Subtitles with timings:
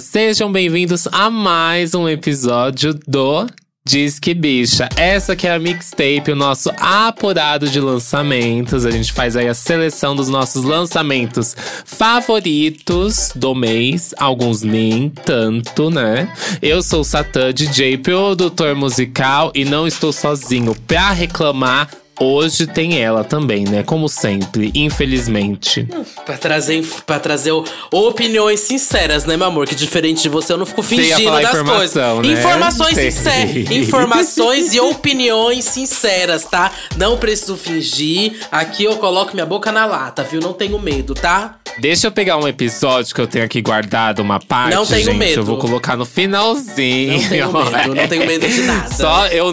[0.00, 3.46] Sejam bem-vindos a mais um episódio do
[3.86, 4.88] Diz que bicha.
[4.96, 8.86] Essa que é a mixtape, o nosso apurado de lançamentos.
[8.86, 11.54] A gente faz aí a seleção dos nossos lançamentos
[11.84, 14.14] favoritos do mês.
[14.18, 16.32] Alguns nem tanto, né?
[16.62, 21.90] Eu sou o Satã, DJ, produtor musical e não estou sozinho pra reclamar
[22.20, 23.82] Hoje tem ela também, né?
[23.82, 25.86] Como sempre, infelizmente.
[26.24, 27.52] Pra trazer, pra trazer
[27.90, 29.66] opiniões sinceras, né, meu amor?
[29.66, 31.94] Que diferente de você, eu não fico fingindo das coisas.
[31.94, 32.32] Né?
[32.32, 33.70] Informações sinceras.
[33.70, 36.70] Informações e opiniões sinceras, tá?
[36.96, 38.38] Não preciso fingir.
[38.50, 40.40] Aqui eu coloco minha boca na lata, viu?
[40.40, 41.56] Não tenho medo, tá?
[41.78, 44.74] Deixa eu pegar um episódio que eu tenho aqui guardado, uma parte.
[44.74, 45.40] Não tenho gente, medo.
[45.40, 47.20] Eu vou colocar no finalzinho.
[47.20, 48.94] Não tenho medo, não tenho medo de nada.
[48.94, 49.52] Só eu.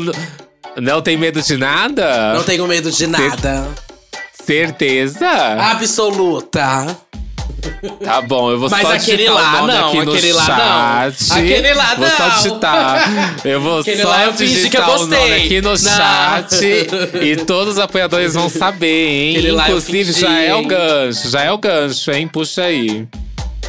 [0.77, 2.33] Não tem medo de nada?
[2.33, 3.67] Não tenho medo de nada.
[4.45, 5.27] Certeza?
[5.71, 6.87] Absoluta.
[8.03, 10.47] Tá bom, eu vou Mas só aquele lá não, aqui no aquele chat.
[10.49, 11.37] lá não.
[11.37, 12.17] Aquele lá vou não.
[12.17, 13.35] só digitar.
[13.45, 15.77] Eu vou aquele só lá eu digitar que eu o nome aqui no não.
[15.77, 16.59] chat.
[17.21, 19.37] e todos os apoiadores vão saber, hein?
[19.37, 22.27] Aquele Inclusive, já é o gancho, já é o gancho, hein?
[22.27, 23.07] Puxa aí.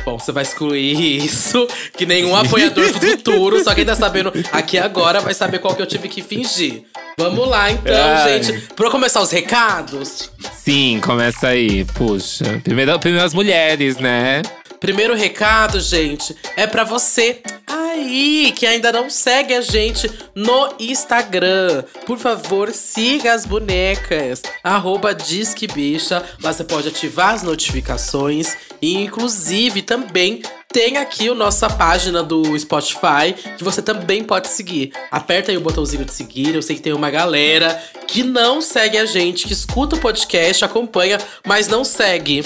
[0.04, 5.20] Bom, você vai excluir isso, que nenhum apoiador futuro, só quem tá sabendo aqui agora
[5.20, 6.82] vai saber qual que eu tive que fingir.
[7.18, 8.42] Vamos lá, então, Ai.
[8.42, 8.68] gente.
[8.74, 10.30] Pra começar os recados?
[10.54, 11.84] Sim, começa aí.
[11.84, 12.60] Puxa.
[12.64, 14.42] Primeiro, primeiro as mulheres, né?
[14.82, 21.84] Primeiro recado, gente, é para você aí que ainda não segue a gente no Instagram.
[22.04, 24.42] Por favor, siga as bonecas.
[24.64, 26.24] Arroba Disque Bicha.
[26.42, 28.56] Lá você pode ativar as notificações.
[28.82, 34.92] E inclusive também tem aqui a nossa página do Spotify, que você também pode seguir.
[35.12, 36.56] Aperta aí o botãozinho de seguir.
[36.56, 40.64] Eu sei que tem uma galera que não segue a gente, que escuta o podcast,
[40.64, 42.44] acompanha, mas não segue.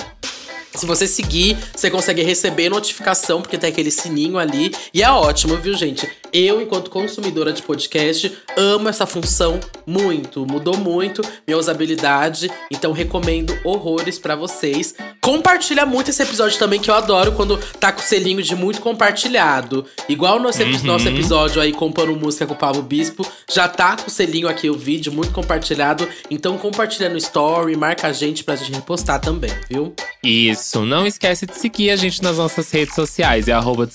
[0.77, 4.73] Se você seguir, você consegue receber notificação, porque tem aquele sininho ali.
[4.93, 6.09] E é ótimo, viu, gente?
[6.33, 10.47] Eu, enquanto consumidora de podcast, amo essa função muito.
[10.47, 12.51] Mudou muito minha usabilidade.
[12.71, 14.95] Então, recomendo horrores para vocês.
[15.21, 18.81] Compartilha muito esse episódio também, que eu adoro quando tá com o selinho de muito
[18.81, 19.85] compartilhado.
[20.09, 20.83] Igual nosso, uhum.
[20.85, 23.27] nosso episódio aí, Compondo Música com o Pablo Bispo.
[23.51, 26.09] Já tá com o selinho aqui, o vídeo, muito compartilhado.
[26.31, 29.95] Então, compartilha no story, marca a gente pra gente repostar também, viu?
[30.23, 30.57] Isso.
[30.57, 33.89] Isso, não esquece de seguir a gente nas nossas redes sociais, é arroba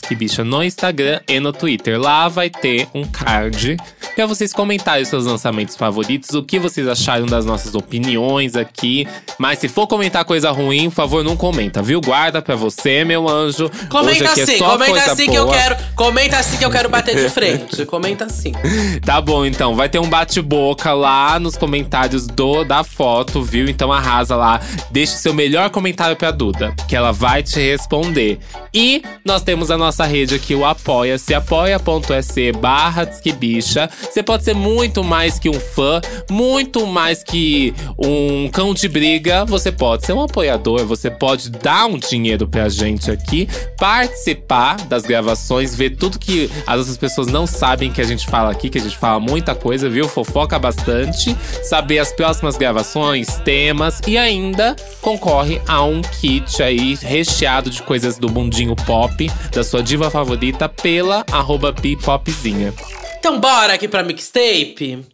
[0.45, 1.99] no Instagram e no Twitter.
[1.99, 3.77] Lá vai ter um card
[4.15, 9.07] para vocês comentarem seus lançamentos favoritos, o que vocês acharam das nossas opiniões aqui.
[9.39, 11.99] Mas se for comentar coisa ruim, por favor, não comenta, viu?
[12.01, 13.69] Guarda pra você, meu anjo.
[13.89, 15.31] Comenta Hoje assim, é comenta assim boa.
[15.31, 15.77] que eu quero.
[15.95, 17.85] Comenta assim que eu quero bater de frente.
[17.85, 18.51] comenta assim.
[19.05, 19.75] Tá bom, então.
[19.75, 23.67] Vai ter um bate-boca lá nos comentários do da foto, viu?
[23.67, 24.59] Então arrasa lá.
[24.91, 28.39] Deixe seu melhor comentário pra Duda que ela vai te responder.
[28.73, 32.10] E nós temos a nossa rede aqui, o Apoia-se, apoia.se
[32.59, 33.89] barra bicha.
[34.01, 39.45] Você pode ser muito mais que um fã, muito mais que um cão de briga.
[39.45, 45.03] Você pode ser um apoiador, você pode dar um dinheiro pra gente aqui, participar das
[45.03, 48.77] gravações, ver tudo que as outras pessoas não sabem que a gente fala aqui, que
[48.77, 50.07] a gente fala muita coisa, viu?
[50.07, 57.69] Fofoca bastante, saber as próximas gravações, temas e ainda concorre a um kit aí recheado
[57.69, 61.71] de coisas do mundinho pop, da sua diva favorita, pela arroba
[62.01, 62.73] Bpopzinha.
[63.19, 65.05] Então bora aqui pra mixtape?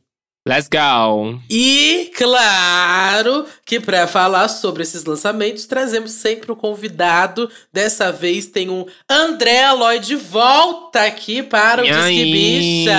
[0.48, 1.42] Let's go!
[1.50, 7.50] E, claro, que para falar sobre esses lançamentos, trazemos sempre o convidado.
[7.72, 12.98] Dessa vez tem um André Aloy de volta aqui para o e Disque Bicha!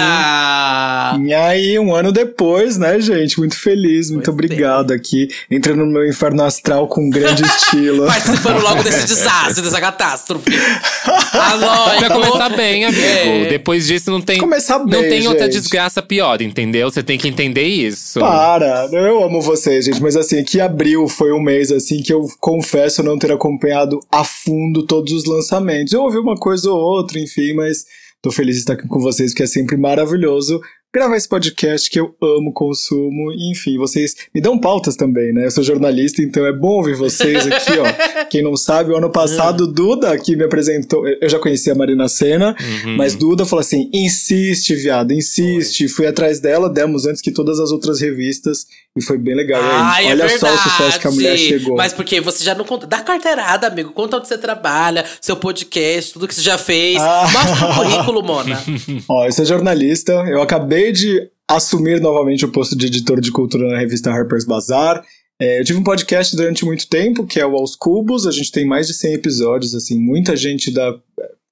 [1.24, 3.38] E aí, um ano depois, né, gente?
[3.38, 4.96] Muito feliz, muito pois obrigado é.
[4.96, 5.28] aqui.
[5.50, 8.04] Entrando no meu inferno astral com grande estilo.
[8.06, 10.50] Participando logo desse desastre, dessa catástrofe.
[11.32, 11.98] Aloy!
[11.98, 13.00] Pra começar bem, amigo.
[13.00, 13.46] É.
[13.48, 15.28] Depois disso não tem, começar bem, não tem gente.
[15.28, 16.90] outra desgraça pior, entendeu?
[16.90, 18.20] Você tem que entender isso.
[18.20, 22.26] Para, eu amo vocês, gente, mas assim, que abril foi um mês assim que eu
[22.40, 25.92] confesso não ter acompanhado a fundo todos os lançamentos.
[25.92, 27.84] Eu ouvi uma coisa ou outra, enfim, mas
[28.22, 30.60] tô feliz de estar aqui com vocês, porque é sempre maravilhoso
[30.98, 35.46] gravar esse podcast que eu amo, consumo, enfim, vocês me dão pautas também, né?
[35.46, 37.84] Eu sou jornalista, então é bom ouvir vocês aqui, ó.
[38.28, 42.08] Quem não sabe, o ano passado, Duda aqui me apresentou, eu já conhecia a Marina
[42.08, 42.96] Senna, uhum.
[42.96, 45.88] mas Duda falou assim: insiste, viado, insiste.
[45.88, 48.66] Fui atrás dela, demos antes que todas as outras revistas,
[48.98, 49.62] e foi bem legal.
[49.62, 51.76] Ai, Olha é só o sucesso que a mulher chegou.
[51.76, 52.86] Mas porque você já não conta.
[52.86, 53.92] Dá carteirada, amigo.
[53.92, 57.00] Conta onde você trabalha, seu podcast, tudo que você já fez.
[57.00, 57.28] Ah.
[57.32, 58.60] Mostra o currículo, Mona.
[59.08, 63.68] Ó, eu sou jornalista, eu acabei de assumir novamente o posto de editor de cultura
[63.68, 65.04] na revista Harper's Bazaar.
[65.40, 68.26] É, eu tive um podcast durante muito tempo, que é o Aos Cubos.
[68.26, 70.98] A gente tem mais de 100 episódios, assim, muita gente da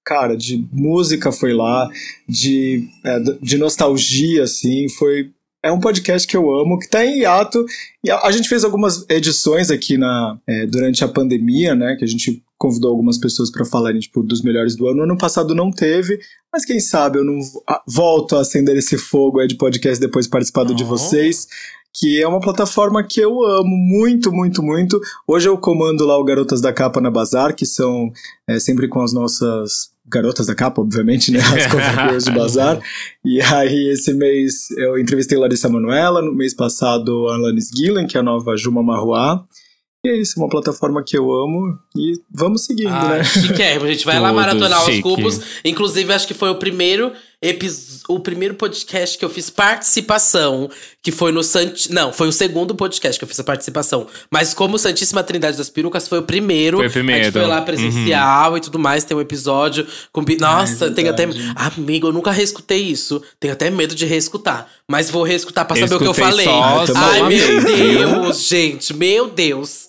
[0.05, 1.91] cara, de música foi lá,
[2.29, 5.31] de, é, de nostalgia, assim, foi.
[5.65, 7.65] É um podcast que eu amo, que tá em hiato.
[8.05, 11.97] E a, a gente fez algumas edições aqui na, é, durante a pandemia, né?
[11.97, 15.03] Que a gente convidou algumas pessoas para falarem tipo, dos melhores do ano.
[15.03, 16.19] Ano passado não teve,
[16.53, 17.39] mas quem sabe eu não
[17.87, 20.77] volto a acender esse fogo aí de podcast depois participado oh.
[20.77, 21.47] de vocês
[21.99, 25.01] que é uma plataforma que eu amo muito, muito, muito.
[25.27, 28.13] Hoje eu comando lá o Garotas da Capa na Bazar, que são
[28.47, 31.41] é, sempre com as nossas garotas da capa, obviamente, né?
[31.41, 32.81] As cover de bazar.
[33.25, 38.17] E aí, esse mês eu entrevistei Larissa Manuela, no mês passado a Alanis Gillen, que
[38.17, 39.45] é a nova Juma Marruá.
[40.07, 43.25] E é isso, uma plataforma que eu amo e vamos seguindo, ah, né?
[43.25, 44.99] Chiquérrimo, a gente vai lá maratonar chique.
[44.99, 45.41] os cubos.
[45.65, 47.13] Inclusive, acho que foi o primeiro
[48.09, 50.71] o primeiro podcast que eu fiz participação,
[51.03, 51.91] que foi no Sant...
[51.91, 54.07] Não, foi o segundo podcast que eu fiz a participação.
[54.31, 56.79] Mas como Santíssima Trindade das Perucas foi o primeiro.
[56.79, 57.21] Foi o primeiro.
[57.21, 58.57] A gente foi lá presencial uhum.
[58.57, 59.05] e tudo mais.
[59.05, 60.25] Tem um episódio com.
[60.41, 61.29] Nossa, é tem até.
[61.55, 63.23] Amigo, eu nunca reescutei isso.
[63.39, 64.69] Tenho até medo de reescutar.
[64.89, 66.47] Mas vou reescutar pra eu saber o que eu falei.
[66.49, 68.95] Ai, meu Deus, gente.
[68.95, 69.86] Meu Deus.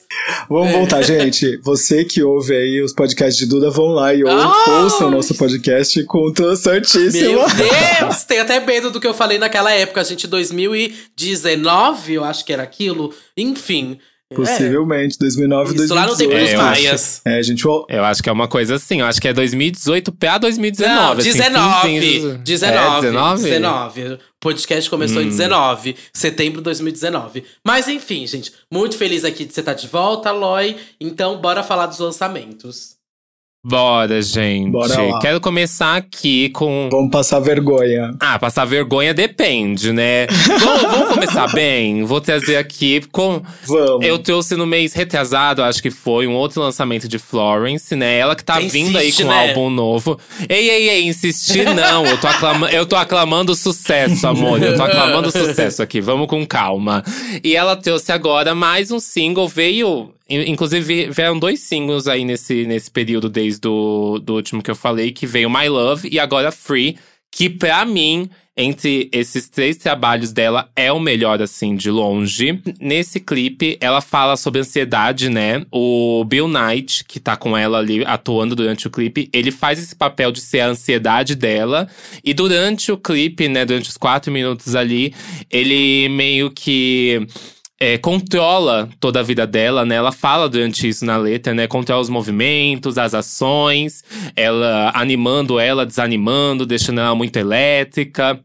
[0.49, 1.57] Vamos voltar, gente.
[1.57, 4.71] Você que ouve aí os podcasts de Duda, vão lá e oh!
[4.83, 7.39] ouçam o nosso podcast contra Santíssimo.
[7.39, 8.23] Meu Deus!
[8.23, 10.27] Tem até medo do que eu falei naquela época, gente.
[10.27, 13.13] 2019, eu acho que era aquilo.
[13.35, 13.99] Enfim.
[14.35, 15.19] Possivelmente, é.
[15.19, 15.95] 2009, Isso 2018.
[15.95, 17.21] lá no tempo dos é, Maias.
[17.25, 17.63] É, a gente...
[17.65, 20.95] Eu acho que é uma coisa assim, eu acho que é 2018 pra 2019.
[20.95, 21.77] Não, 19.
[21.77, 22.37] Assim, 19.
[22.39, 22.97] 19.
[22.97, 23.43] É, 19.
[23.43, 24.13] 19.
[24.13, 25.25] O podcast começou hum.
[25.25, 27.43] em 19, setembro de 2019.
[27.65, 30.75] Mas enfim, gente, muito feliz aqui de você estar de volta, Loy.
[30.99, 32.96] Então, bora falar dos lançamentos.
[33.65, 34.71] Bora, gente.
[34.71, 35.19] Bora lá.
[35.19, 36.87] Quero começar aqui com.
[36.91, 38.11] Vamos passar vergonha.
[38.19, 40.27] Ah, passar vergonha depende, né?
[40.59, 42.03] vamos, vamos, começar bem?
[42.05, 43.41] Vou trazer aqui com.
[43.65, 44.05] Vamos.
[44.05, 48.17] Eu trouxe no mês retrasado, acho que foi, um outro lançamento de Florence, né?
[48.17, 49.29] Ela que tá Insiste, vindo aí com né?
[49.29, 50.19] um álbum novo.
[50.47, 52.05] Ei, ei, ei, insistir não.
[52.05, 52.71] Eu tô, aclama...
[52.71, 54.61] eu tô aclamando sucesso, amor.
[54.61, 55.99] Eu tô aclamando sucesso aqui.
[55.99, 57.03] Vamos com calma.
[57.43, 62.91] E ela trouxe agora mais um single, veio Inclusive, vieram dois singles aí nesse, nesse
[62.91, 66.97] período, desde o do último que eu falei, que veio My Love e agora Free,
[67.31, 72.59] que pra mim, entre esses três trabalhos dela, é o melhor, assim, de longe.
[72.79, 75.63] Nesse clipe, ela fala sobre ansiedade, né?
[75.71, 79.95] O Bill Knight, que tá com ela ali atuando durante o clipe, ele faz esse
[79.95, 81.87] papel de ser a ansiedade dela.
[82.23, 85.13] E durante o clipe, né, durante os quatro minutos ali,
[85.51, 87.27] ele meio que
[87.79, 89.95] é, controla toda a vida dela, né?
[89.95, 91.67] Ela fala durante isso na letra, né?
[91.67, 94.03] Controla os movimentos, as ações,
[94.35, 98.39] ela animando ela, desanimando, deixando ela muito elétrica.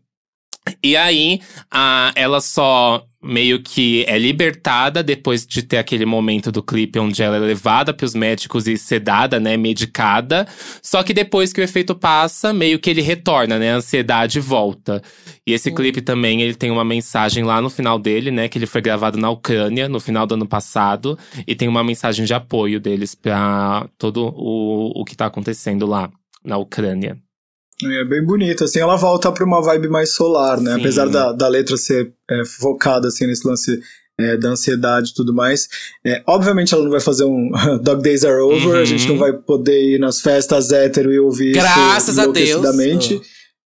[0.83, 1.41] E aí,
[1.71, 7.23] a, ela só meio que é libertada depois de ter aquele momento do clipe onde
[7.23, 10.47] ela é levada para os médicos e sedada, né, medicada.
[10.83, 15.01] Só que depois que o efeito passa, meio que ele retorna, né, a ansiedade volta.
[15.47, 15.75] E esse uhum.
[15.77, 19.19] clipe também, ele tem uma mensagem lá no final dele, né, que ele foi gravado
[19.19, 23.89] na Ucrânia no final do ano passado e tem uma mensagem de apoio deles para
[23.97, 26.11] todo o, o que tá acontecendo lá
[26.45, 27.19] na Ucrânia.
[27.85, 30.75] É bem bonito, assim, ela volta para uma vibe mais solar, né?
[30.75, 30.81] Sim.
[30.81, 33.81] Apesar da, da letra ser é, focada, assim, nesse lance
[34.19, 35.69] é, da ansiedade e tudo mais.
[36.05, 37.51] É, obviamente ela não vai fazer um
[37.83, 38.83] Dog Days Are Over, uhum.
[38.83, 42.63] a gente não vai poder ir nas festas hétero e ouvir Graças isso a Deus.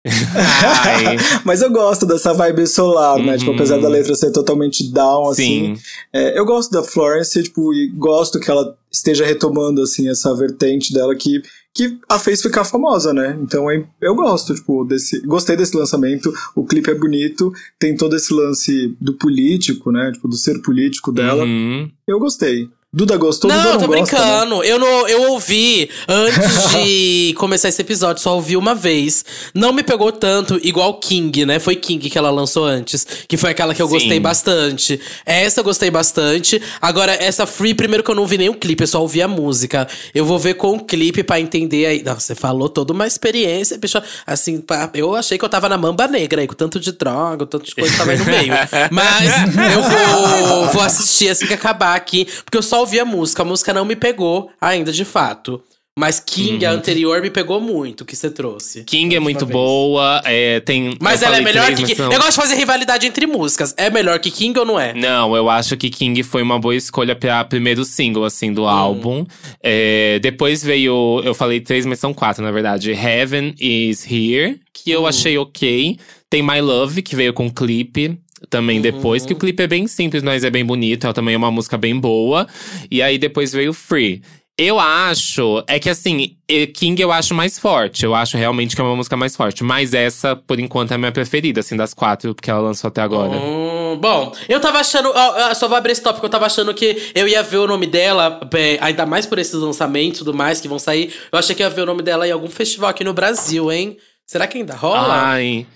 [1.45, 3.26] Mas eu gosto dessa vibe solar, uhum.
[3.26, 3.38] né?
[3.38, 3.92] Tipo, apesar da uhum.
[3.92, 5.76] letra ser totalmente down, assim.
[6.12, 10.92] É, eu gosto da Florence, tipo, e gosto que ela esteja retomando, assim, essa vertente
[10.92, 11.40] dela que
[11.75, 13.38] que a fez ficar famosa, né?
[13.41, 13.67] Então
[14.00, 15.21] eu gosto, tipo, desse.
[15.21, 16.33] Gostei desse lançamento.
[16.55, 20.12] O clipe é bonito, tem todo esse lance do político, né?
[20.12, 21.45] Tipo, do ser político dela.
[21.45, 21.91] Uhum.
[22.07, 22.69] Eu gostei.
[22.95, 23.49] Duda gostou?
[23.49, 24.23] Não, Duda não tô gosta, né?
[24.23, 24.59] brincando.
[24.59, 24.71] Né?
[24.71, 29.25] Eu, não, eu ouvi antes de começar esse episódio, só ouvi uma vez.
[29.55, 31.59] Não me pegou tanto, igual King, né?
[31.59, 33.07] Foi King que ela lançou antes.
[33.27, 33.95] Que foi aquela que eu Sim.
[33.95, 35.01] gostei bastante.
[35.25, 36.61] Essa eu gostei bastante.
[36.83, 39.29] Agora, essa Free, primeiro que eu não vi nem o clipe, eu só ouvi a
[39.29, 39.89] música.
[40.15, 42.03] Eu vou ver com o clipe para entender aí.
[42.03, 44.03] Não, você falou toda uma experiência, bicho.
[44.27, 47.65] Assim, eu achei que eu tava na mamba negra aí, com tanto de droga, tanto
[47.65, 48.53] de coisa que tava aí no meio.
[48.93, 49.33] Mas
[49.73, 53.43] eu vou, vou assistir assim que acabar aqui, porque eu só ouvi a música.
[53.43, 55.62] A música não me pegou ainda, de fato.
[55.99, 56.71] Mas King, uhum.
[56.71, 58.83] a anterior, me pegou muito, que você trouxe.
[58.85, 59.53] King é muito vez.
[59.53, 60.97] boa, é, tem...
[60.99, 62.01] Mas ela é melhor três, que King.
[62.01, 63.75] Eu gosto de fazer rivalidade entre músicas.
[63.77, 64.95] É melhor que King ou não é?
[64.95, 68.69] Não, eu acho que King foi uma boa escolha pra primeiro single, assim, do hum.
[68.69, 69.27] álbum.
[69.62, 71.21] É, depois veio…
[71.23, 72.91] Eu falei três, mas são quatro, na verdade.
[72.93, 75.07] Heaven is Here, que eu hum.
[75.07, 75.99] achei ok.
[76.31, 78.19] Tem My Love, que veio com clipe
[78.49, 78.83] também uhum.
[78.83, 81.05] depois, que o clipe é bem simples, mas é bem bonito.
[81.05, 82.47] Ela também é uma música bem boa.
[82.91, 84.23] E aí depois veio Free.
[84.59, 85.65] Eu acho.
[85.67, 86.37] É que assim,
[86.75, 88.05] King eu acho mais forte.
[88.05, 89.65] Eu acho realmente que é uma música mais forte.
[89.65, 93.01] Mas essa, por enquanto, é a minha preferida, assim, das quatro que ela lançou até
[93.01, 93.31] agora.
[93.31, 95.11] Hum, bom, eu tava achando.
[95.15, 96.27] ó, só vou abrir esse tópico.
[96.27, 99.55] Eu tava achando que eu ia ver o nome dela, é, ainda mais por esses
[99.55, 101.15] lançamentos e tudo mais que vão sair.
[101.33, 103.97] Eu achei que ia ver o nome dela em algum festival aqui no Brasil, hein?
[104.27, 105.15] Será que ainda rola?
[105.15, 105.67] Ai.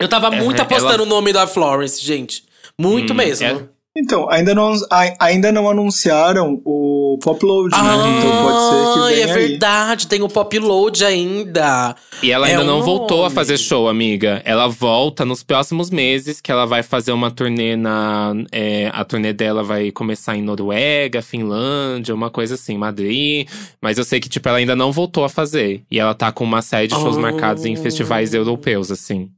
[0.00, 2.42] Eu tava muito É, apostando ela- o nome da Florence, gente.
[2.78, 3.46] Muito Hum, mesmo.
[3.46, 4.72] é- Então, ainda não,
[5.20, 8.18] ainda não anunciaram o Popload, né?
[8.18, 9.48] então pode ser que Ai, venha é aí.
[9.50, 11.94] verdade, tem o pop load ainda.
[12.20, 14.42] E ela É ainda um não voltou a fazer show, amiga.
[14.44, 18.32] Ela volta nos próximos meses, que ela vai fazer uma turnê na.
[18.50, 23.46] é, a turnê dela vai começar em Noruega, Finlândia, uma coisa assim, Madrid.
[23.80, 25.84] Mas eu sei que, tipo, ela ainda não voltou a fazer.
[25.88, 27.20] E ela tá com uma série de shows Oh.
[27.20, 29.30] marcados em festivais europeus, assim.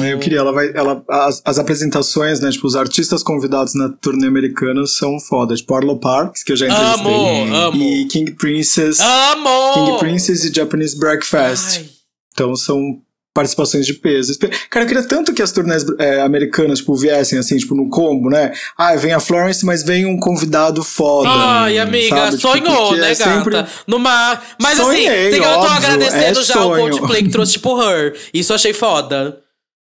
[0.00, 0.70] Eu queria, ela vai.
[0.74, 2.50] Ela, as, as apresentações, né?
[2.50, 5.54] Tipo, os artistas convidados na turnê americana são foda.
[5.54, 7.14] Tipo, Arlo Parks, que eu já entrevistei.
[7.14, 7.82] Amo, amo.
[7.82, 8.98] E King Princess.
[9.00, 9.74] Amo!
[9.74, 11.80] King Princess e Japanese Breakfast.
[11.80, 11.88] Ai.
[12.32, 12.98] Então são
[13.34, 14.38] participações de peso.
[14.70, 18.30] Cara, eu queria tanto que as turnês é, americanas, tipo, viessem assim, tipo, no combo,
[18.30, 18.52] né?
[18.78, 21.28] Ah, vem a Florence, mas vem um convidado foda.
[21.28, 22.36] Ai, amiga, sabe?
[22.36, 23.70] Tipo, sonhou, porque né, é sempre- gata?
[23.88, 24.40] Numa...
[24.58, 26.76] Mas Sonhei, assim, tem- eu tô óbvio, agradecendo é já o.
[26.76, 28.16] Coldplay que trouxe, tipo, Her.
[28.32, 29.43] Isso eu achei foda.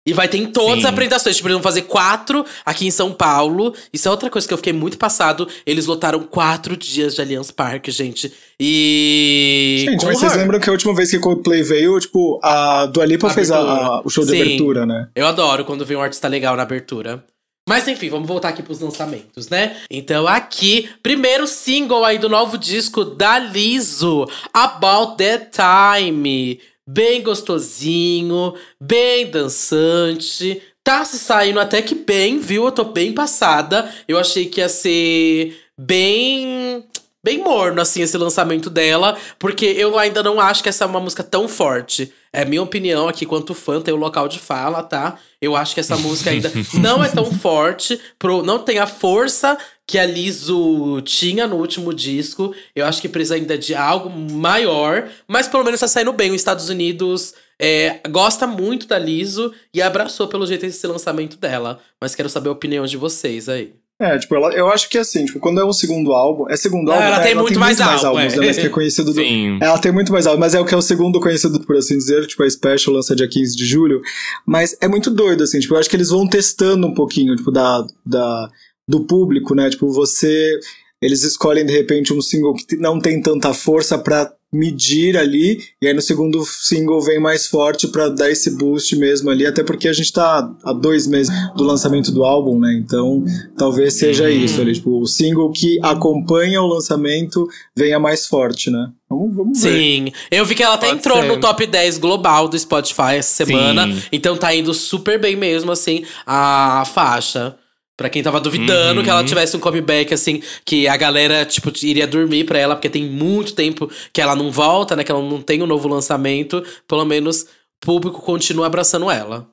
[0.04, 0.80] E vai ter em todas Sim.
[0.80, 1.36] as apresentações.
[1.36, 3.74] Tipo, eles vão fazer quatro aqui em São Paulo.
[3.94, 5.48] Isso é outra coisa que eu fiquei muito passado.
[5.64, 8.34] Eles lotaram quatro dias de Allianz Parque, gente.
[8.60, 9.84] E.
[9.86, 13.06] Gente, com mas vocês lembram que a última vez que Coldplay veio, tipo, a Dua
[13.06, 14.42] Lipa fez a- a- o show de Sim.
[14.42, 15.08] abertura, né?
[15.16, 17.24] Eu adoro quando vem um artista legal na abertura.
[17.70, 19.78] Mas enfim, vamos voltar aqui pros lançamentos, né?
[19.90, 26.60] Então aqui, primeiro single aí do novo disco da Liso, About That Time.
[26.88, 30.62] Bem gostosinho, bem dançante.
[30.84, 32.66] Tá se saindo até que bem, viu?
[32.66, 33.94] Eu tô bem passada.
[34.08, 36.84] Eu achei que ia ser bem
[37.24, 41.00] bem morno, assim, esse lançamento dela, porque eu ainda não acho que essa é uma
[41.00, 42.12] música tão forte.
[42.34, 45.18] É minha opinião aqui, quanto fã, tem o local de fala, tá?
[45.42, 49.58] Eu acho que essa música ainda não é tão forte, pro, não tem a força
[49.86, 52.56] que a Liso tinha no último disco.
[52.74, 56.30] Eu acho que precisa ainda de algo maior, mas pelo menos tá saindo bem.
[56.30, 61.82] Os Estados Unidos é, gosta muito da Liso e abraçou pelo jeito esse lançamento dela.
[62.00, 63.74] Mas quero saber a opinião de vocês aí.
[64.02, 66.92] É, tipo, ela, eu acho que assim, tipo, quando é um segundo álbum, é segundo
[66.92, 68.38] álbum, ela é, tem muito mais álbum, álbuns, é.
[68.38, 68.48] né?
[68.48, 69.22] Mas que é conhecido do.
[69.22, 69.60] Sim.
[69.62, 71.96] Ela tem muito mais álbum, mas é o que é o segundo conhecido, por assim
[71.96, 74.02] dizer, tipo, a Special lança dia 15 de julho.
[74.44, 77.52] Mas é muito doido, assim, tipo, eu acho que eles vão testando um pouquinho, tipo,
[77.52, 78.50] da, da,
[78.88, 79.70] do público, né?
[79.70, 80.60] Tipo, você.
[81.00, 85.88] Eles escolhem, de repente, um single que não tem tanta força pra medir ali, e
[85.88, 89.88] aí no segundo single vem mais forte pra dar esse boost mesmo ali, até porque
[89.88, 92.74] a gente tá há dois meses do lançamento do álbum, né?
[92.84, 93.24] Então,
[93.58, 94.30] talvez seja Uhum.
[94.30, 98.90] isso ali, tipo, o single que acompanha o lançamento venha mais forte, né?
[99.10, 99.72] Vamos, vamos ver.
[99.72, 101.28] Sim, eu vi que ela até Pode entrou ser.
[101.28, 103.54] no top 10 global do Spotify essa Sim.
[103.54, 103.90] semana.
[104.12, 107.56] Então tá indo super bem mesmo, assim, a faixa.
[108.02, 109.04] Pra quem tava duvidando Uhum.
[109.04, 112.90] que ela tivesse um comeback, assim, que a galera, tipo, iria dormir pra ela, porque
[112.90, 115.04] tem muito tempo que ela não volta, né?
[115.04, 116.64] Que ela não tem um novo lançamento.
[116.88, 117.46] Pelo menos o
[117.80, 119.48] público continua abraçando ela.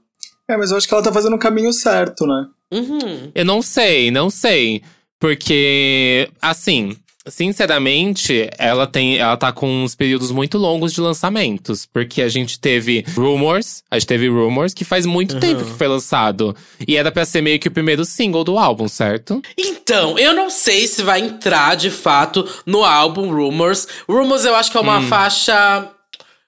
[0.48, 2.46] É, mas eu acho que ela tá fazendo o caminho certo, né?
[2.72, 3.30] Uhum.
[3.34, 4.80] Eu não sei, não sei.
[5.20, 6.96] Porque, assim,
[7.30, 9.18] sinceramente, ela tem.
[9.18, 11.86] Ela tá com uns períodos muito longos de lançamentos.
[11.86, 15.40] Porque a gente teve Rumors, a gente teve Rumors, que faz muito Uhum.
[15.40, 16.54] tempo que foi lançado.
[16.86, 19.40] E era pra ser meio que o primeiro single do álbum, certo?
[19.56, 23.86] Então, eu não sei se vai entrar de fato no álbum Rumors.
[24.08, 25.88] Rumors eu acho que é uma faixa.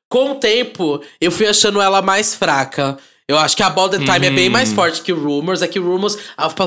[0.09, 2.99] Com o tempo, eu fui achando ela mais fraca.
[3.31, 5.63] Eu acho que a About the Time é bem mais forte que o Rumors.
[5.63, 6.19] É que o Rumors,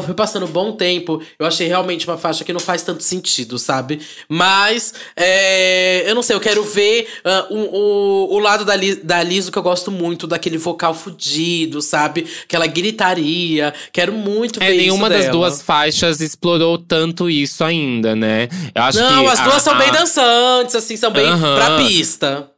[0.05, 1.21] foi passando um bom tempo.
[1.37, 3.99] Eu achei realmente uma faixa que não faz tanto sentido, sabe?
[4.29, 8.95] Mas, é, eu não sei, eu quero ver ah, o, o, o lado da, Li-
[8.95, 12.25] da Liso que eu gosto muito, daquele vocal fudido, sabe?
[12.45, 13.73] Aquela gritaria.
[13.91, 15.31] Quero muito ver É, isso nenhuma das dela.
[15.33, 18.47] duas faixas explorou tanto isso ainda, né?
[18.73, 21.55] Eu acho Não, que as a- duas são a- bem dançantes, assim, são bem Aham.
[21.57, 22.49] pra pista.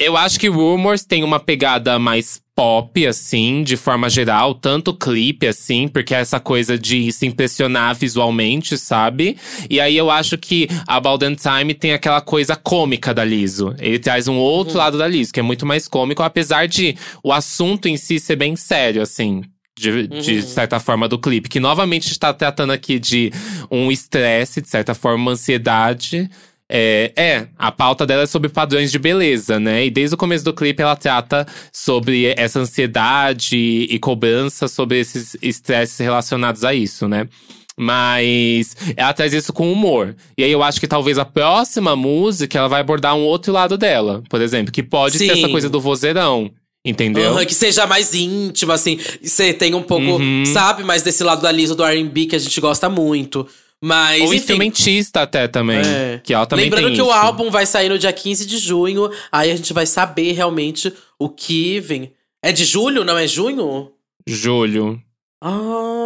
[0.00, 5.46] Eu acho que Rumors tem uma pegada mais pop, assim, de forma geral, tanto clipe,
[5.46, 9.36] assim, porque é essa coisa de se impressionar visualmente, sabe?
[9.70, 13.74] E aí eu acho que a Balden Time tem aquela coisa cômica da Liso.
[13.78, 17.32] Ele traz um outro lado da Liso, que é muito mais cômico, apesar de o
[17.32, 19.42] assunto em si ser bem sério, assim.
[19.74, 21.48] De, de certa forma, do clipe.
[21.48, 23.32] Que novamente está tratando aqui de
[23.70, 26.28] um estresse, de certa forma, uma ansiedade.
[26.74, 29.84] É, é, a pauta dela é sobre padrões de beleza, né?
[29.84, 35.36] E desde o começo do clipe ela trata sobre essa ansiedade e cobrança sobre esses
[35.42, 37.28] estresses relacionados a isso, né?
[37.76, 40.16] Mas ela traz isso com humor.
[40.36, 43.76] E aí eu acho que talvez a próxima música ela vai abordar um outro lado
[43.76, 45.40] dela, por exemplo, que pode ser Sim.
[45.44, 46.50] essa coisa do vozeirão.
[46.84, 47.32] Entendeu?
[47.32, 48.98] Aham, que seja mais íntimo, assim.
[49.22, 50.44] Você tem um pouco, Uhum.
[50.46, 53.46] sabe, mais desse lado da Lisa do RB que a gente gosta muito.
[53.82, 54.20] Mas.
[54.20, 55.80] Ou enfim, instrumentista até também.
[55.80, 56.20] É.
[56.22, 57.12] Que ela também Lembrando que o isso.
[57.12, 59.10] álbum vai sair no dia 15 de junho.
[59.32, 62.12] Aí a gente vai saber realmente o que vem.
[62.40, 63.90] É de julho, não é junho?
[64.24, 65.02] Julho.
[65.40, 66.01] Ah,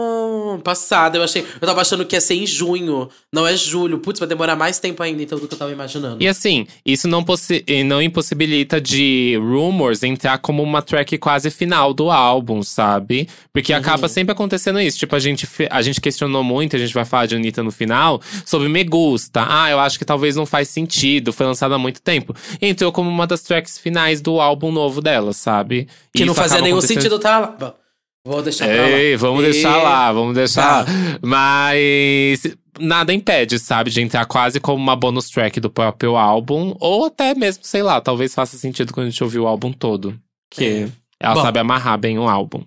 [0.59, 1.17] passado.
[1.17, 1.45] Eu achei.
[1.61, 3.09] Eu tava achando que ia ser em junho.
[3.33, 3.99] Não é julho.
[3.99, 6.23] Putz, vai demorar mais tempo ainda, então, do que eu tava imaginando.
[6.23, 11.93] E assim, isso não, possi- não impossibilita de Rumors entrar como uma track quase final
[11.95, 13.29] do álbum, sabe?
[13.53, 13.79] Porque Uhum.
[13.79, 14.99] acaba sempre acontecendo isso.
[14.99, 18.21] Tipo, a gente, a gente questionou muito, a gente vai falar de Anitta no final,
[18.45, 19.47] sobre Me Gusta.
[19.49, 22.35] Ah, eu acho que talvez não faz sentido, foi lançada há muito tempo.
[22.61, 25.89] Entrou como uma das tracks finais do álbum novo dela, sabe?
[26.15, 27.55] que E não fazia nenhum sentido tá
[28.26, 28.88] Vou deixar pra lá.
[28.90, 30.90] Ei, vamos E- deixar lá, vamos deixar Tá.
[30.92, 31.18] lá.
[31.23, 32.42] Mas
[32.80, 36.75] nada impede, sabe, de entrar quase como uma bonus track do próprio álbum.
[36.80, 40.18] Ou até mesmo, sei lá, talvez faça sentido quando a gente ouvir o álbum todo.
[40.50, 40.88] Que É.
[41.21, 41.42] ela Bom.
[41.42, 42.64] sabe amarrar bem o álbum.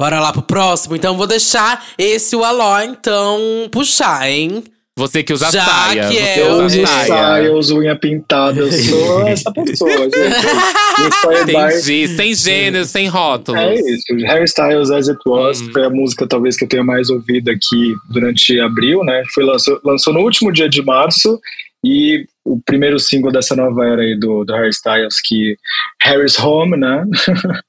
[0.00, 0.96] Bora lá pro próximo.
[0.96, 3.38] Então vou deixar esse o Aló, então,
[3.70, 4.64] puxar, hein?
[4.98, 6.08] Você que usa Já saia.
[6.08, 7.06] que você é Eu Eu- uso saia.
[7.06, 11.46] saia, eu uso unha pintada, eu sou essa pessoa, gente.
[11.46, 12.08] By Entendi.
[12.08, 13.60] Sem gênero, sem rótulos.
[13.60, 14.14] É isso.
[14.26, 15.72] Harry Styles As It Was Uhum.
[15.72, 19.22] foi a música talvez que eu tenha mais ouvido aqui durante abril, né?
[19.34, 21.38] Foi lançou, lançou no último dia de março
[21.84, 25.56] e o primeiro single dessa nova era aí do, do Harry Styles, que
[26.02, 27.04] Harry's Home, né?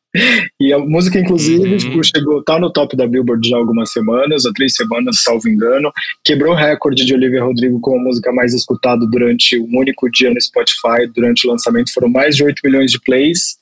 [0.60, 1.78] e a música, inclusive, Uhum.
[1.78, 5.48] tipo, chegou, tá no top da Billboard já há algumas semanas, há três semanas, salvo
[5.48, 5.92] engano.
[6.26, 10.32] Quebrou o recorde de Olivia Rodrigo como a música mais escutada durante um único dia
[10.34, 11.06] no Spotify.
[11.16, 13.58] Durante o lançamento foram mais de 8 milhões de plays.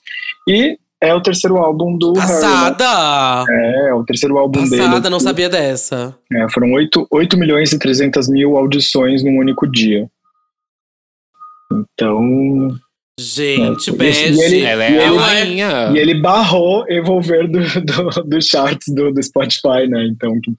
[0.47, 2.27] E é o terceiro álbum do Harry.
[2.27, 2.33] né?
[2.41, 3.45] Passada!
[3.49, 4.81] É, é o terceiro álbum dele.
[4.81, 6.15] Passada, não sabia dessa.
[6.33, 10.09] É, foram 8, 8 milhões e 300 mil audições num único dia.
[11.71, 12.69] Então.
[13.19, 14.31] Gente, É, bege.
[14.33, 15.91] e ele- Ela E é a ele- rainha.
[15.93, 20.05] E ele barrou Evolver do, do, do charts do, do Spotify, né?
[20.11, 20.51] Então, que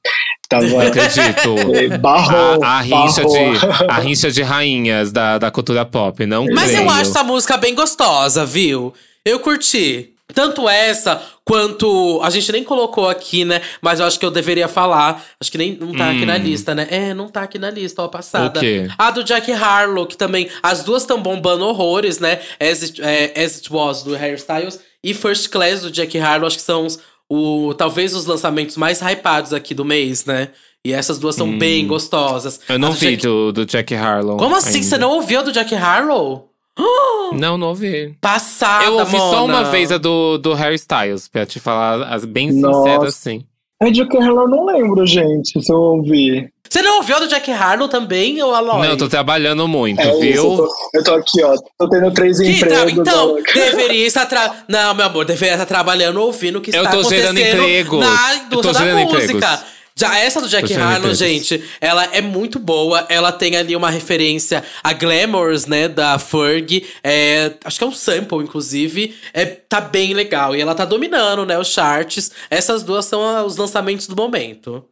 [0.49, 0.67] tava.
[0.67, 1.57] Não acredito.
[1.77, 2.63] ele barrou.
[2.65, 3.53] A, a, rincha barrou.
[3.53, 6.91] de, a rincha de rainhas da, da cultura pop, não Mas eu creio.
[6.91, 8.93] acho essa música bem gostosa, viu?
[9.25, 10.11] Eu curti.
[10.35, 12.21] Tanto essa quanto.
[12.23, 13.63] A gente nem colocou aqui, né?
[13.81, 15.25] Mas eu acho que eu deveria falar.
[15.41, 16.39] Acho que nem não tá aqui na Hum.
[16.39, 16.87] lista, né?
[16.91, 18.59] É, não tá aqui na lista, ó, passada.
[18.59, 18.87] O quê?
[18.99, 20.49] A do Jack Harlow, que também.
[20.63, 22.41] As duas estão bombando horrores, né?
[22.61, 26.47] As It, é, As It Was, do Harry Styles, e First Class, do Jack Harlow.
[26.47, 30.49] Acho que são os, o, talvez os lançamentos mais hypados aqui do mês, né?
[30.85, 32.61] E essas duas são bem gostosas.
[32.69, 34.37] Eu não do vi Jack- do, do Jack Harlow.
[34.37, 34.77] Como assim?
[34.77, 34.89] ainda.
[34.89, 36.48] Você não ouviu a do Jack Harlow?
[37.33, 38.17] Não, não ouvi.
[38.21, 39.61] Passada, Eu ouvi só Mona.
[39.61, 42.79] uma vez a do, do Harry Styles, pra te falar as bem Nossa.
[42.83, 43.45] sincero assim.
[43.83, 46.49] É de Harlow, eu não lembro, gente, se eu ouvi.
[46.69, 48.79] Você não ouviu a do Jack Harlow também, ou Aloy?
[48.83, 50.35] Não, eu tô trabalhando muito, É isso, viu?
[50.45, 51.55] eu tô, eu tô aqui, ó.
[51.79, 52.99] Tô tendo três Que tra- empregos.
[52.99, 53.43] Então, ó.
[53.55, 54.53] deveria estar tra...
[54.69, 58.01] Não, meu amor, deveria estar trabalhando ouvindo o que Eu está tô acontecendo gerando empregos.
[58.01, 59.33] na Eu tô indústria da gerando música.
[59.35, 59.65] empregos.
[59.99, 63.05] Já essa do Jack Harlow, gente, ela é muito boa.
[63.09, 66.87] Ela tem ali uma referência a Glamours, né, da Ferg.
[67.03, 69.17] É, acho que é um sample, inclusive.
[69.33, 70.55] É, tá bem legal.
[70.55, 72.31] E ela tá dominando, né, os charts.
[72.49, 74.85] Essas duas são os lançamentos do momento.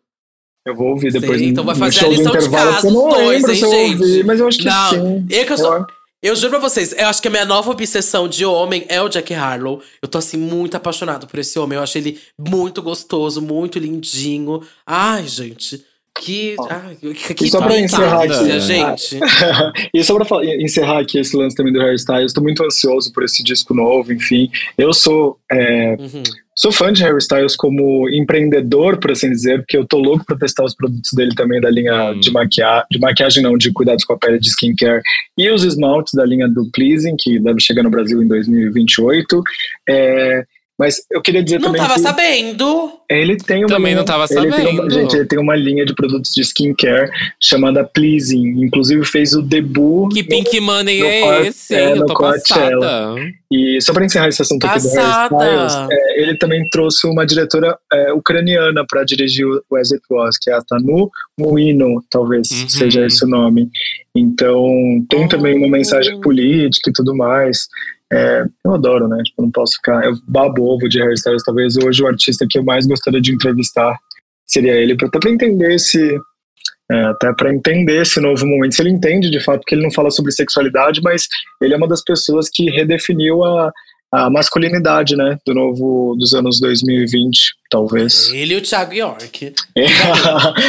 [0.66, 3.44] Eu vou ouvir depois Sim, então vai fazer a lição de intervalo, casa, os dois,
[3.48, 4.00] hein, gente?
[4.02, 5.26] ouvi, mas eu acho que Não, sim.
[5.30, 5.86] eu que eu sou- Eu-
[6.22, 9.08] Eu juro pra vocês, eu acho que a minha nova obsessão de homem é o
[9.08, 9.82] Jack Harlow.
[10.00, 11.76] Eu tô, assim, muito apaixonado por esse homem.
[11.76, 14.62] Eu acho ele muito gostoso, muito lindinho.
[14.86, 15.84] Ai, gente.
[16.18, 16.56] Que.
[16.70, 18.58] Ai, que, que só pra encerrar aqui, né?
[18.58, 19.20] gente.
[19.92, 23.12] e só pra falar- encerrar aqui esse lance também do Harry Styles, tô muito ansioso
[23.12, 24.50] por esse disco novo, enfim.
[24.78, 26.22] Eu sou, é, Uhum.
[26.56, 30.36] Sou fã de Harry Styles como empreendedor, por assim dizer, porque eu tô louco pra
[30.36, 32.20] testar os produtos dele também da linha Hum.
[32.20, 35.02] de maquiagem, de maquiagem não, de cuidados com a pele de skincare,
[35.36, 39.42] e os esmaltes da linha do Pleasing, que deve chegar no Brasil em 2028.
[39.88, 40.44] É,
[40.78, 42.92] mas eu queria dizer Não também tava que sabendo.
[43.08, 44.90] ele tem uma Também linha, não tava ele tem uma- sabendo.
[44.90, 47.10] gente, ele tem uma linha de produtos de skincare
[47.40, 48.62] chamada Pleasing.
[48.64, 50.12] Inclusive fez o debut.
[50.12, 51.74] Que no- Pink Money no é Cor- esse?
[51.74, 52.80] é, eu no tô Coachella.
[52.80, 53.20] passada.
[53.50, 55.66] E só para encerrar esse assunto aqui do Harry Passada.
[55.68, 60.36] Styles, é, ele também trouxe uma diretora é, ucraniana para dirigir o As It Was,
[60.36, 62.68] que é a Tanu Muino, talvez Uhum.
[62.68, 63.70] seja esse o nome.
[64.14, 64.66] Então
[65.08, 67.68] tem também uma mensagem política e tudo mais.
[68.12, 69.18] É, eu adoro, né?
[69.24, 70.04] Tipo, não posso ficar.
[70.04, 71.42] Eu babo ovo de Harry Styles.
[71.44, 73.96] Talvez hoje o artista que eu mais gostaria de entrevistar
[74.46, 76.16] seria ele, pra- até para entender esse.
[76.92, 78.74] é, até para entender esse novo momento.
[78.76, 81.26] Se ele entende de fato que ele não fala sobre sexualidade, mas
[81.60, 83.72] ele é uma das pessoas que redefiniu a,
[84.12, 87.38] a masculinidade, né, do novo dos anos 2020,
[87.70, 88.28] talvez.
[88.32, 89.52] Ele e o Thiago York.
[89.76, 89.82] É.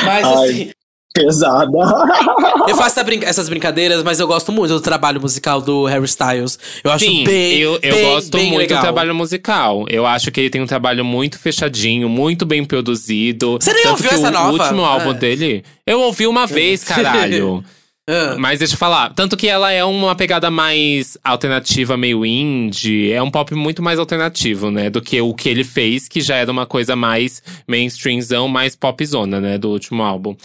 [0.06, 0.72] Mas assim,
[1.26, 1.78] pesada.
[2.68, 6.58] eu faço brinca- essas brincadeiras, mas eu gosto muito do trabalho musical do Harry Styles.
[6.84, 8.80] Eu acho Sim, bem, eu, eu bem, gosto bem muito legal.
[8.80, 9.86] do trabalho musical.
[9.90, 13.58] Eu acho que ele tem um trabalho muito fechadinho, muito bem produzido.
[13.60, 14.64] Você nem Tanto ouviu que essa o nova?
[14.64, 15.14] último álbum Ah.
[15.14, 17.64] dele, eu ouvi uma vez, caralho.
[18.10, 18.38] Ah.
[18.40, 23.22] Mas deixa eu falar, tanto que ela é uma pegada mais alternativa, meio indie, é
[23.22, 26.50] um pop muito mais alternativo, né, do que o que ele fez, que já era
[26.50, 30.36] uma coisa mais mainstreamzão, mais popzona, né, do último álbum.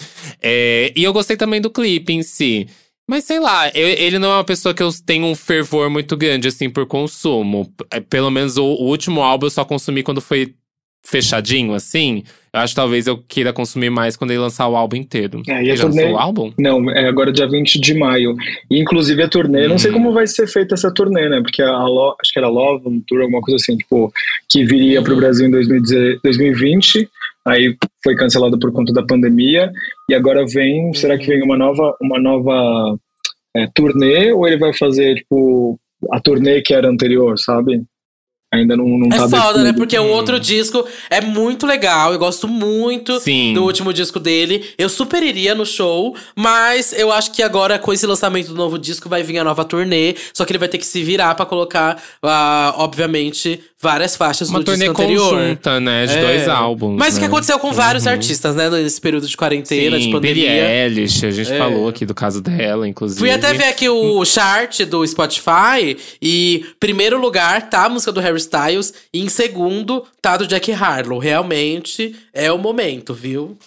[0.43, 2.67] É, e eu gostei também do clipe em si.
[3.09, 6.17] Mas sei lá, eu- ele não é uma pessoa que eu tenho um fervor muito
[6.17, 7.73] grande, assim, por consumo.
[7.93, 10.55] É, Pelo menos o, o último álbum eu só consumi quando foi
[11.05, 12.23] fechadinho, assim.
[12.53, 15.43] Eu acho que talvez eu queira consumir mais quando ele lançar o álbum inteiro.
[15.49, 16.53] É, e a turnê- o álbum?
[16.59, 18.37] Não, é agora dia 20 de maio.
[18.71, 19.95] E inclusive a turnê, não sei Hum.
[19.95, 21.41] como vai ser feita essa turnê, né?
[21.41, 24.13] Porque a Lo- acho que era Love on Tour, alguma coisa assim, tipo,
[24.51, 27.09] que viria pro Brasil em 2010 2020,
[27.47, 29.73] aí foi cancelado por conta da pandemia,
[30.11, 32.97] e agora vem, será que vem uma nova, uma nova
[33.57, 35.79] é, turnê, ou ele vai fazer, tipo,
[36.13, 37.83] a turnê que era anterior, sabe?
[38.53, 39.73] Ainda não, não É tá foda, né?
[39.73, 42.13] Porque o outro disco é muito legal.
[42.13, 43.55] Eu gosto muito Sim.
[43.55, 44.63] do último disco dele.
[44.77, 48.79] Eu super iria no show, mas eu acho que agora, com esse lançamento do novo
[48.79, 50.15] disco, vai vir a nova turnê.
[50.35, 54.61] Só que ele vai ter que se virar pra colocar, ah, obviamente, várias faixas Uma
[54.61, 55.31] do turnê disco anterior.
[55.35, 56.07] conjunta, né?
[56.07, 56.21] De É.
[56.21, 56.97] dois álbuns.
[56.97, 57.27] Mas o que né?
[57.27, 58.71] aconteceu com vários artistas, né?
[58.71, 60.85] Nesse período de quarentena, de Sim, Billie pandemia.
[60.85, 61.59] Eilish, a gente É.
[61.59, 63.19] falou aqui do caso dela, inclusive.
[63.19, 68.21] Fui até ver aqui o chart do Spotify e primeiro lugar tá a música do
[68.21, 71.19] Harry Styles e em segundo tá do Jack Harlow.
[71.19, 73.59] Realmente é o momento, viu?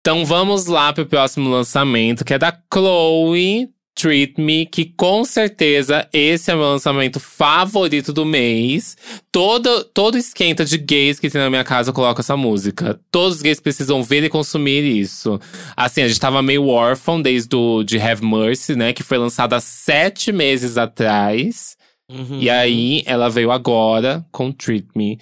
[0.00, 3.68] Então vamos lá pro próximo lançamento, que é da Chloe.
[3.94, 8.96] Treat Me, que com certeza esse é o meu lançamento favorito do mês.
[9.30, 12.98] Todo, todo esquenta de gays que tem na minha casa eu coloco essa música.
[13.10, 15.38] Todos os gays precisam ver e consumir isso.
[15.76, 18.92] Assim, a gente tava meio órfão desde o de Have Mercy, né?
[18.92, 21.76] Que foi lançado há sete meses atrás.
[22.10, 22.38] Uhum.
[22.40, 25.18] E aí, ela veio agora com Treat Me.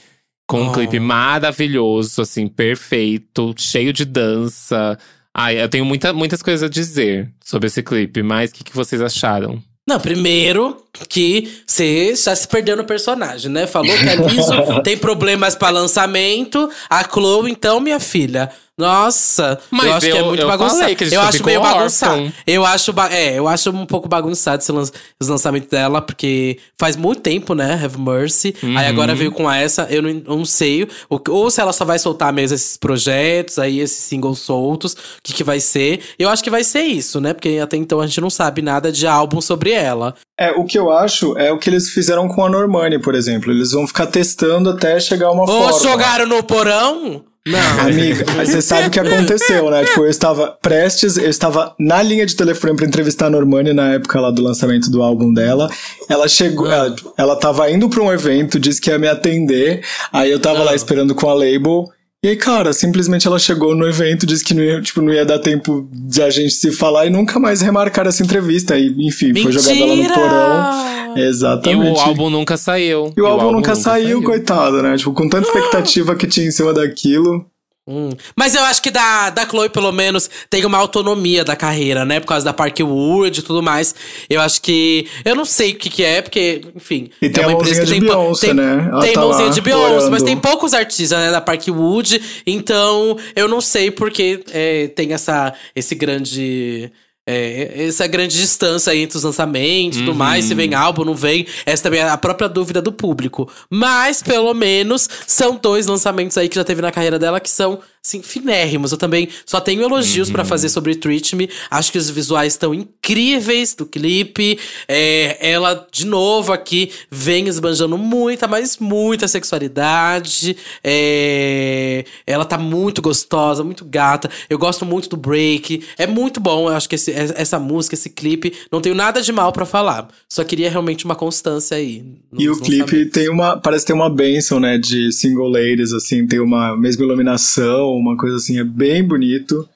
[0.47, 0.73] Com um Oh.
[0.73, 4.99] clipe maravilhoso, assim, perfeito, cheio de dança.
[5.40, 8.74] Ai, eu tenho muita, muitas coisas a dizer sobre esse clipe, mas o que, que
[8.74, 9.62] vocês acharam?
[9.88, 13.67] Não, primeiro que você já se perdeu no personagem, né?
[13.67, 16.69] Falou que a Liso tem problemas pra lançamento.
[16.89, 18.51] A Chloe, então, minha filha.
[18.77, 20.95] Nossa, Mas eu acho que é eu- muito eu bagunçado.
[21.13, 22.33] eu acho meio bagunçado.
[22.47, 24.83] Eu acho, ba- é, eu acho um pouco bagunçado esse, lan
[25.21, 27.75] esse lançamento dela, porque faz muito tempo, né?
[27.83, 28.55] Have Mercy.
[28.63, 28.79] Aí Uhum.
[28.79, 30.85] agora veio com essa, eu não, eu não sei.
[31.11, 34.97] o- ou se ela só vai soltar mesmo esses projetos, aí esses singles soltos, o
[35.25, 36.01] que, que vai ser.
[36.17, 37.35] Eu acho que vai ser isso, né?
[37.35, 40.15] Porque até então a gente não sabe nada de álbum sobre ela.
[40.38, 43.51] É, o que eu acho é o que eles fizeram com a Normani, por exemplo.
[43.51, 45.81] Eles vão ficar testando até chegar uma Ou forma.
[45.81, 47.24] jogaram no porão?
[47.44, 47.81] Não.
[47.81, 49.83] Amiga, você sabe o que aconteceu, né?
[49.85, 53.94] Tipo, eu estava prestes, eu estava na linha de telefone pra entrevistar a Normani na
[53.94, 55.68] época lá do lançamento do álbum dela.
[56.09, 59.83] Ela chegou, ela, ela tava indo pra um evento, disse que ia me atender.
[60.12, 61.87] Aí eu tava lá esperando com a label.
[62.25, 65.25] E aí, cara, simplesmente ela chegou no evento, disse que não ia, tipo, não ia
[65.25, 68.77] dar tempo de a gente se falar e nunca mais remarcar essa entrevista.
[68.77, 70.15] E, enfim, foi jogada lá no Mentira!
[70.15, 71.17] porão.
[71.17, 71.97] E Exatamente.
[71.97, 73.13] o álbum nunca saiu.
[73.17, 74.97] E o álbum nunca saiu, coitado, né?
[74.97, 77.47] Tipo, com tanta expectativa que tinha em cima daquilo.
[77.88, 78.11] Hum.
[78.37, 82.20] Mas eu acho que da, da Chloe, pelo menos, tem uma autonomia da carreira, né?
[82.20, 83.94] Por causa da Parkwood e tudo mais.
[84.29, 85.09] Eu acho que.
[85.24, 87.09] Eu não sei o que, que é, porque, enfim.
[87.22, 88.01] E tem é uma empresa que de tem.
[88.01, 88.88] Beyoncé, tem, né?
[88.92, 90.24] Ela tem tá mãozinha de Beyoncé, mas orando.
[90.27, 92.20] tem poucos artistas, né, da Parkwood.
[92.46, 96.92] Então, eu não sei porque é, tem essa, esse grande.
[97.31, 101.14] É, essa grande distância aí entre os lançamentos e tudo mais, se vem álbum, não
[101.14, 101.47] vem.
[101.67, 103.47] Essa também é a própria dúvida do público.
[103.69, 107.81] Mas, pelo menos, são dois lançamentos aí que já teve na carreira dela que são,
[108.05, 108.93] assim, finérrimos.
[108.93, 111.49] Eu também só tenho elogios pra fazer sobre Treat Me.
[111.71, 114.59] Acho que os visuais estão incríveis do clipe.
[114.87, 120.57] É, ela, de novo, aqui, vem esbanjando muita, mas muita sexualidade.
[120.83, 124.31] É, ela tá muito gostosa, muito gata.
[124.49, 125.83] Eu gosto muito do break.
[125.97, 126.69] É muito bom.
[126.69, 130.09] Eu acho que esse- essa música, esse clipe, não tenho nada de mal pra falar.
[130.29, 132.05] Só queria realmente uma constância aí.
[132.37, 133.57] E o clipe tem uma.
[133.61, 134.79] Parece ter uma benção, né?
[134.79, 139.69] De single ladies, assim, tem uma mesma iluminação, uma coisa assim, é bem bonito.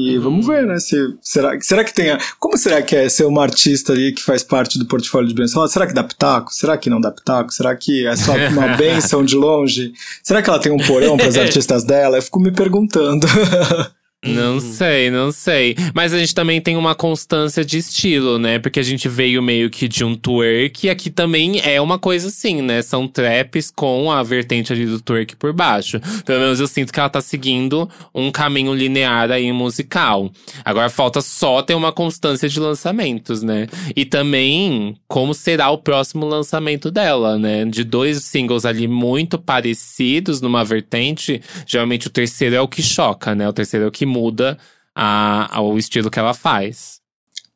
[0.00, 0.22] E Uhum.
[0.22, 0.78] vamos ver, né?
[0.78, 2.10] Se, será, será que tem.
[2.10, 5.34] a- Como será que é ser uma artista ali que faz parte do portfólio de
[5.34, 5.58] Beyoncé?
[5.66, 6.52] Será que dá pitaco?
[6.54, 7.52] Será que não dá pitaco?
[7.52, 9.92] Será que é só uma benção de longe?
[10.22, 12.16] Será que ela tem um porão para as artistas dela?
[12.18, 13.26] Eu fico me perguntando.
[14.26, 14.60] Não Uhum.
[14.60, 15.76] sei, não sei.
[15.94, 18.58] Mas a gente também tem uma constância de estilo, né?
[18.58, 22.26] Porque a gente veio meio que de um twerk, e aqui também é uma coisa
[22.26, 22.82] assim, né?
[22.82, 26.00] São traps com a vertente ali do twerk por baixo.
[26.26, 30.32] Pelo menos eu sinto que ela tá seguindo um caminho linear aí musical.
[30.64, 33.68] Agora falta só ter uma constância de lançamentos, né?
[33.94, 37.64] E também como será o próximo lançamento dela, né?
[37.64, 43.32] De dois singles ali muito parecidos numa vertente, geralmente o terceiro é o que choca,
[43.32, 43.48] né?
[43.48, 44.58] O terceiro é o que muda
[44.94, 46.98] a, o estilo que ela faz.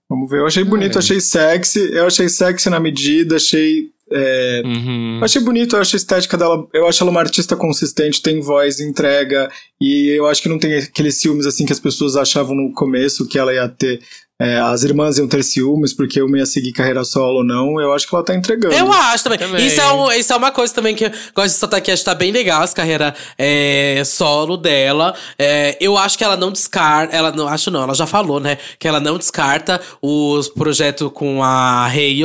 [0.08, 0.40] Vamos ver.
[0.40, 0.98] Eu achei bonito, É.
[0.98, 1.80] achei sexy.
[1.92, 3.90] Eu achei sexy na medida, achei.
[4.14, 5.20] é, Uhum.
[5.22, 6.68] achei bonito, eu achei a estética dela.
[6.74, 9.50] Eu acho ela uma artista consistente, tem voz, entrega.
[9.80, 13.26] E eu acho que não tem aqueles ciúmes assim que as pessoas achavam no começo
[13.26, 14.02] que ela ia ter.
[14.42, 17.80] É, as irmãs iam ter ciúmes porque uma ia seguir carreira solo ou não.
[17.80, 18.74] Eu acho que ela tá entregando.
[18.74, 19.38] Eu acho também.
[19.38, 19.66] Também.
[19.66, 21.90] Isso, é um- isso é uma coisa também que eu gosto de soltar aqui.
[21.90, 25.14] Acho que tá bem legal essa carreira é, solo dela.
[25.38, 27.14] É, eu acho que ela não descarta.
[27.14, 28.58] Ela não, acho não, ela já falou, né?
[28.78, 32.22] Que ela não descarta os projetos com a Hale.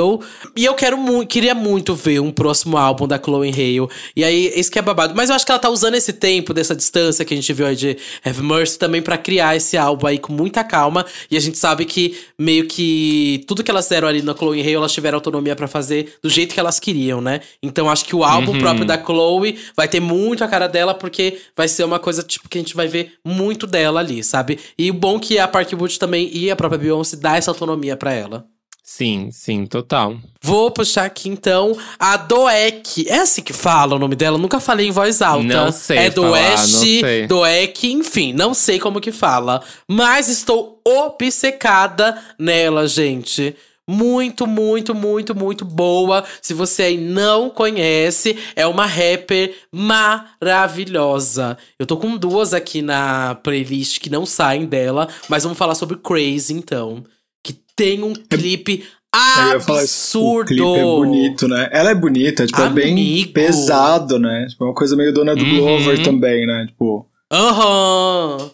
[0.56, 3.88] E eu quero muito, queria muito ver um próximo álbum da Chloe Hale.
[4.16, 5.14] E aí, esse que é babado.
[5.16, 7.68] Mas eu acho que ela tá usando esse tempo, dessa distância que a gente viu
[7.68, 11.06] aí de Have Mercy, também pra criar esse álbum aí com muita calma.
[11.30, 12.07] E a gente sabe que
[12.38, 16.16] meio que tudo que elas deram ali na Chloe Hale, elas tiveram autonomia pra fazer
[16.22, 17.42] do jeito que elas queriam, né?
[17.62, 18.60] Então acho que o álbum Uhum.
[18.60, 22.48] próprio da Chloe vai ter muito a cara dela, porque vai ser uma coisa tipo
[22.50, 24.60] que a gente vai ver muito dela ali, sabe?
[24.78, 27.96] E o bom que a Park Wood também e a própria Beyoncé dá essa autonomia
[27.98, 28.46] pra ela.
[28.90, 30.16] Sim, sim, total.
[30.42, 33.06] Vou puxar aqui então a Doek.
[33.10, 34.38] É assim que fala o nome dela?
[34.38, 35.44] Eu nunca falei em voz alta.
[35.44, 37.28] Não sei É do falar, Oeste, não sei.
[37.28, 39.62] Doek, enfim, não sei como que fala.
[39.86, 43.58] Mas estou obcecada nela, gente.
[43.86, 46.24] Muito, muito, muito, muito boa.
[46.42, 51.58] Se você aí não conhece, é uma rapper maravilhosa.
[51.78, 55.98] Eu tô com duas aqui na playlist que não saem dela, mas vamos falar sobre
[55.98, 57.04] Crazy então.
[57.48, 58.84] Que tem um clipe
[59.16, 60.48] Eu ia falar O absurdo.
[60.48, 61.70] clipe é bonito, né?
[61.72, 63.32] Ela é bonita, tipo, é bem Amigo.
[63.34, 64.48] pesado, né?
[64.50, 65.58] Tipo, é uma coisa meio dona do Uhum.
[65.58, 66.66] Glover também, né?
[66.68, 68.52] Tipo, Aham.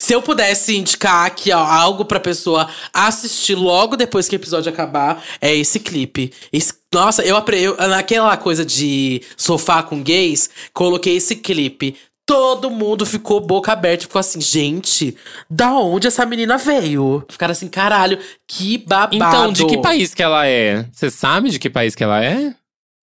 [0.00, 4.70] Se eu pudesse indicar aqui ó, algo pra pessoa assistir logo depois que o episódio
[4.72, 6.32] acabar, é esse clipe.
[6.52, 7.66] Esse- nossa, eu aprendi.
[7.76, 11.96] Naquela coisa de sofá com gays, coloquei esse clipe.
[12.28, 15.16] Todo mundo ficou boca aberta, ficou assim, gente,
[15.48, 17.24] da onde essa menina veio?
[17.26, 19.16] Ficaram assim, caralho, que babado.
[19.16, 20.84] Então, de que país que ela é?
[20.92, 22.54] Você sabe de que país que ela é?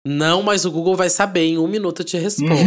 [0.04, 2.56] Não, mas o Google vai saber, em um minuto eu te respondo.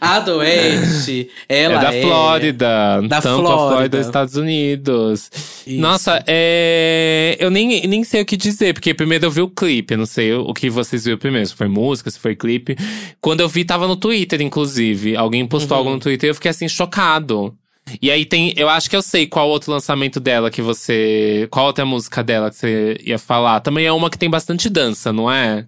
[0.00, 3.02] a doente, ela é da é Flórida.
[3.02, 3.68] da Tampa, Flórida.
[3.68, 5.30] Flórida, Estados Unidos.
[5.66, 5.78] Isso.
[5.80, 7.36] Nossa, é...
[7.38, 10.06] eu nem, nem sei o que dizer, porque primeiro eu vi o clipe, eu não
[10.06, 12.74] sei o que vocês viram primeiro, se foi música, se foi clipe.
[13.20, 15.14] Quando eu vi, tava no Twitter, inclusive.
[15.14, 15.78] Alguém postou Uhum.
[15.78, 17.54] algo no Twitter e eu fiquei assim, chocado.
[18.00, 21.46] E aí tem, eu acho que eu sei qual outro lançamento dela que você.
[21.50, 23.60] Qual outra música dela que você ia falar.
[23.60, 25.66] Também é uma que tem bastante dança, não é?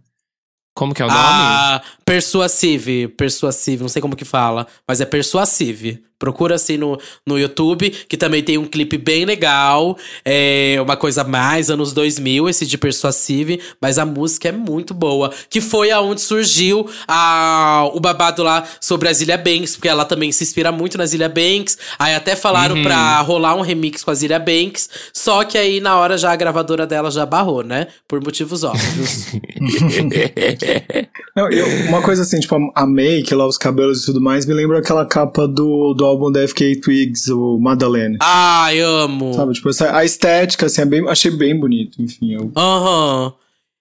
[0.74, 1.20] Como que é o nome?
[1.20, 6.04] Ah, Persuasive, Persuasive, não sei como que fala, mas é Persuasive.
[6.18, 9.96] Procura assim no, no YouTube, que também tem um clipe bem legal.
[10.24, 15.30] É uma coisa mais anos 2000, esse de Persuasive, mas a música é muito boa.
[15.48, 20.32] Que foi aonde surgiu a, o babado lá sobre a Zilia Banks, porque ela também
[20.32, 21.78] se inspira muito na Zilia Banks.
[21.98, 22.82] Aí até falaram Uhum.
[22.82, 26.36] pra rolar um remix com a Zilia Banks, só que aí na hora já a
[26.36, 27.86] gravadora dela já barrou, né?
[28.06, 29.26] Por motivos óbvios.
[31.36, 34.54] Não, eu- uma coisa assim, tipo, a make, lá os cabelos e tudo mais, me
[34.54, 38.16] lembra aquela capa do, do álbum da FK Twigs, o Madeleine.
[38.20, 39.32] Ai, amo.
[39.34, 42.32] Sabe, tipo, essa, a estética, assim, é bem, achei bem bonito, enfim.
[42.34, 43.32] Eu, Aham.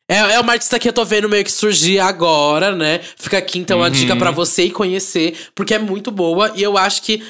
[0.10, 3.02] É, é uma artista que eu tô vendo meio que surgir agora, né?
[3.18, 3.92] Fica aqui então a Uhum.
[3.92, 7.22] dica pra você ir conhecer, porque é muito boa e eu acho que.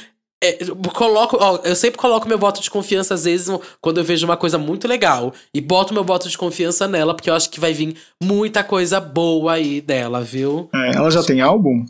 [0.43, 3.47] é, eu coloco, ó, eu sempre coloco meu voto de confiança, às vezes,
[3.81, 5.33] quando eu vejo uma coisa muito legal.
[5.51, 8.99] E boto meu voto de confiança nela, porque eu acho que vai vir muita coisa
[8.99, 10.69] boa aí dela, viu?
[10.71, 11.83] é, ela já tem álbum?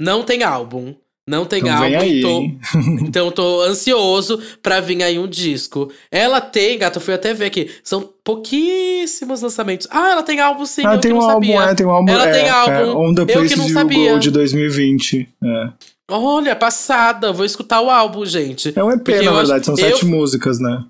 [0.00, 0.94] Não tem álbum.
[1.30, 1.98] Não tem Então álbum.
[2.00, 2.42] aí, tô-
[3.06, 5.88] então tô ansioso pra vir aí um disco.
[6.10, 7.70] Ela tem, gato, eu fui até ver aqui.
[7.84, 9.86] São pouquíssimos lançamentos.
[9.90, 11.70] Ah, ela tem álbum sim, ah, eu tem que um não álbum, sabia.
[11.70, 12.12] é, tem um álbum.
[12.12, 13.14] Ela é, tem é, álbum.
[13.14, 14.18] The Eu que não sabia.
[14.18, 15.28] De 2020.
[15.42, 15.68] É.
[16.12, 17.32] Olha, passada.
[17.32, 18.72] Vou escutar o álbum, gente.
[18.74, 20.82] É um EP, na verdade, acho- são eu- sete músicas, né?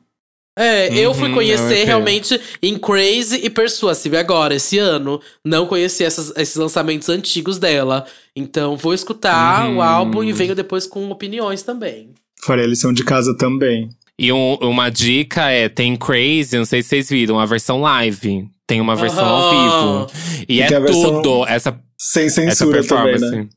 [0.58, 1.86] É, eu fui Uhum, é conhecer EP.
[1.86, 5.20] realmente em Crazy e Persuasive agora, esse ano.
[5.44, 8.04] Não conheci essas- esses lançamentos antigos dela.
[8.36, 9.76] Então vou escutar Uhum.
[9.76, 12.10] o álbum e venho depois com opiniões também.
[12.42, 13.88] Farei a lição de casa também.
[14.18, 18.46] E um- uma dica é: tem Crazy, não sei se vocês viram, a versão live.
[18.66, 20.06] Tem uma versão ao Aham.
[20.06, 20.44] vivo.
[20.48, 23.36] E, E é tudo, essa, Sem essa censura também, performance.
[23.36, 23.48] né?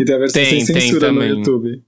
[0.00, 1.38] E tem a versão Tem, sem tem censura no também.
[1.38, 1.82] YouTube.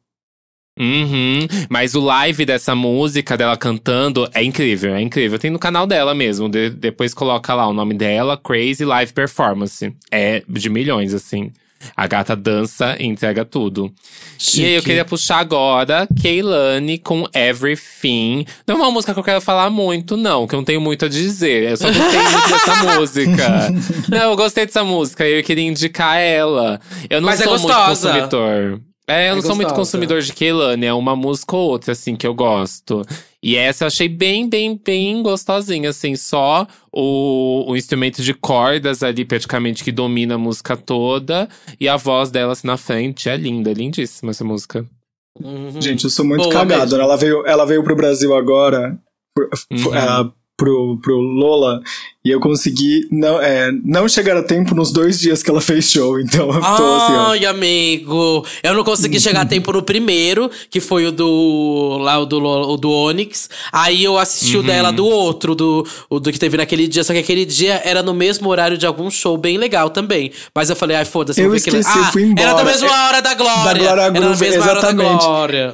[0.78, 1.46] Uhum.
[1.70, 5.38] Mas o live dessa música dela cantando é incrível, é incrível.
[5.38, 6.48] Tem no canal dela mesmo.
[6.48, 9.92] De- depois coloca lá o nome dela, Crazy Live Performance.
[10.10, 11.50] É de milhões, assim.
[11.96, 13.92] A gata dança e entrega tudo.
[14.56, 14.86] E aí eu Chique.
[14.86, 18.44] queria puxar agora Keilane com Everything.
[18.66, 21.04] Não é uma música que eu quero falar muito, não, que eu não tenho muito
[21.04, 21.70] a dizer.
[21.70, 23.74] Eu só gostei muito dessa música.
[24.08, 26.80] Não, eu gostei dessa música e eu queria indicar ela.
[27.08, 28.08] Eu não Mas é sou muito gostosa.
[28.12, 28.80] consumidor.
[29.08, 32.16] É, eu É não sou muito consumidor de Keilane, é uma música ou outra, assim,
[32.16, 33.02] que eu gosto.
[33.42, 39.04] E essa eu achei bem, bem, bem gostosinha, assim, só o, o instrumento de cordas
[39.04, 41.48] ali, praticamente, que domina a música toda.
[41.78, 44.84] E a voz dela, assim, na frente, é linda, é lindíssima essa música.
[45.40, 45.80] Uhum.
[45.80, 46.80] Gente, eu sou muito Boa cagado.
[46.90, 47.00] mesmo.
[47.02, 48.98] Ela veio, ela veio pro Brasil agora,
[49.70, 49.92] Uhum.
[49.94, 51.80] ah, pro, pro Lola,
[52.24, 55.90] e eu consegui não, é, não chegar a tempo nos dois dias que ela fez
[55.90, 56.18] show.
[56.18, 57.26] Então eu tô assim, ó.
[57.30, 58.44] Ai, amigo.
[58.62, 61.98] Eu não consegui chegar a tempo no primeiro, que foi o do.
[62.00, 63.48] Lá, o do, o do Onyx.
[63.72, 64.66] Aí eu assisti o Uhum.
[64.66, 67.04] dela do outro, do, o do que teve naquele dia.
[67.04, 70.32] Só que aquele dia era no mesmo horário de algum show bem legal também.
[70.54, 72.48] Mas eu falei, ai, foda-se, Eu aquele- esqueci, eu Ah, fui embora.
[72.48, 73.64] Era da mesma hora da Glória.
[73.64, 75.24] Da Glória Groove, exatamente.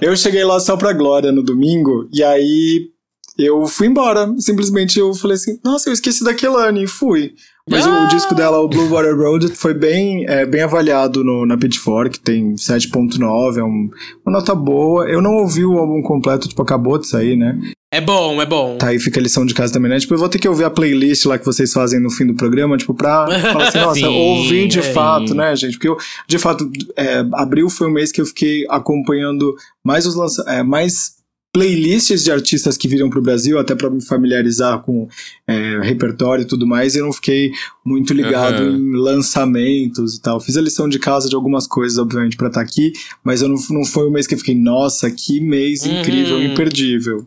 [0.01, 2.91] Eu cheguei lá só pra Glória no domingo, e aí
[3.39, 4.33] eu fui embora.
[4.39, 7.33] Simplesmente eu falei assim, nossa, eu esqueci da Kelane, e fui.
[7.71, 8.05] Mas Ah!
[8.05, 12.19] o disco dela, o Blue Water Road, foi bem, é, bem avaliado no, na Pitchfork,
[12.19, 13.89] tem 7.9, é um-
[14.27, 15.09] uma nota boa.
[15.09, 17.57] Eu não ouvi o álbum completo, tipo, acabou de sair, né?
[17.95, 18.79] É bom, é bom.
[18.79, 20.01] Tá, aí fica a lição de casa também, né?
[20.01, 22.35] Tipo, eu vou ter que ouvir a playlist lá que vocês fazem no fim do
[22.35, 24.83] programa, tipo, pra falar assim, nossa, Sim, ouvi de é.
[24.83, 25.75] fato, né, gente?
[25.75, 30.15] Porque eu, de fato, é, abril foi um mês que eu fiquei acompanhando mais os
[30.17, 31.22] lança é, mais
[31.53, 35.07] playlists de artistas que viram pro Brasil, até pra me familiarizar com
[35.47, 37.51] é, repertório e tudo mais, e eu não fiquei
[37.85, 38.71] muito ligado Aham.
[38.79, 40.41] em lançamentos e tal.
[40.41, 43.57] Fiz a lição de casa de algumas coisas, obviamente, pra estar aqui, mas eu não,
[43.71, 46.01] não foi um mês que eu fiquei, nossa, que mês Uhum.
[46.01, 47.27] incrível, imperdível.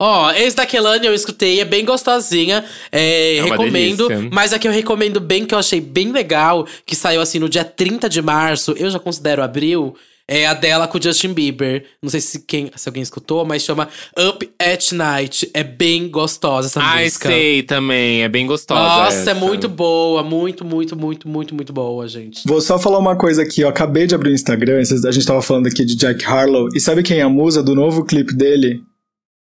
[0.00, 2.64] Ó, esse da Kelane eu escutei, é bem gostosinha.
[2.92, 4.06] É, É uma recomendo.
[4.06, 4.30] delícia.
[4.32, 7.48] Mas a que eu recomendo bem, que eu achei bem legal, que saiu assim no
[7.48, 9.96] dia 30 de março, eu já considero abril.
[10.30, 11.84] É a dela com o Justin Bieber.
[12.02, 13.88] Não sei se, quem, se alguém escutou, mas chama
[14.28, 15.50] Up at Night.
[15.54, 17.28] É bem gostosa essa Ai, música.
[17.28, 18.80] sei também, é bem gostosa.
[18.80, 19.30] Nossa, essa.
[19.30, 20.22] é muito boa.
[20.22, 22.46] Muito, muito, muito, muito, muito boa, gente.
[22.46, 25.40] Vou só falar uma coisa aqui, eu acabei de abrir o Instagram, a gente tava
[25.40, 28.82] falando aqui de Jack Harlow, e sabe quem é a musa do novo clipe dele?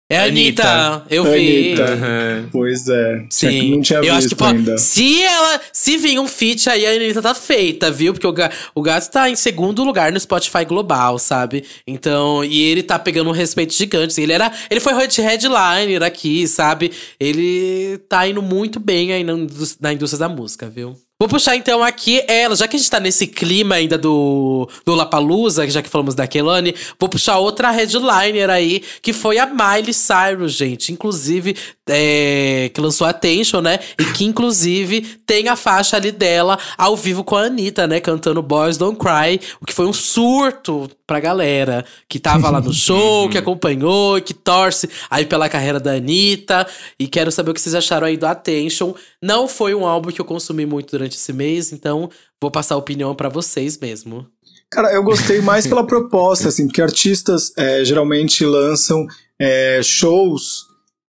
[0.07, 0.63] É a Anitta.
[0.63, 1.05] Anitta.
[1.09, 1.73] Eu vi.
[1.73, 1.93] Anitta.
[1.93, 2.49] Aham.
[2.51, 3.71] Pois é, Sim.
[3.71, 4.77] não tinha eu visto acho que, pô, ainda.
[4.77, 5.59] se ela.
[5.73, 8.13] Se vir um feat aí, a Anitta tá feita, viu?
[8.13, 8.33] Porque o,
[8.75, 11.63] o gato tá em segundo lugar no Spotify global, sabe?
[11.87, 14.11] Então, e ele tá pegando um respeito gigante.
[14.11, 14.21] assim.
[14.21, 14.51] Ele era.
[14.69, 16.91] Ele foi head- headliner aqui, sabe?
[17.19, 19.33] Ele tá indo muito bem aí na,
[19.79, 20.95] na indústria da música, viu?
[21.17, 24.93] Vou puxar então aqui ela, já que a gente tá nesse clima ainda do, do
[24.93, 29.93] Lapalusa, já que falamos da Kelane, vou puxar outra headliner aí, que foi a Miley
[29.93, 30.91] Cyrus, gente.
[30.91, 31.55] Inclusive,
[31.87, 33.79] é, que lançou Attention, né?
[33.97, 38.01] E que, inclusive, tem a faixa ali dela ao vivo com a Anitta, né?
[38.01, 42.71] Cantando Boys Don't Cry, o que foi um surto pra galera que tava lá no
[42.73, 46.67] show, que acompanhou, que torce aí pela carreira da Anitta.
[46.99, 48.93] E quero saber o que vocês acharam aí do Attention.
[49.21, 52.09] Não foi um álbum que eu consumi muito durante esse mês, então
[52.41, 54.25] vou passar a opinião pra vocês mesmo.
[54.71, 59.05] Cara, eu gostei mais pela proposta, assim, porque artistas é, geralmente lançam
[59.39, 60.65] é, shows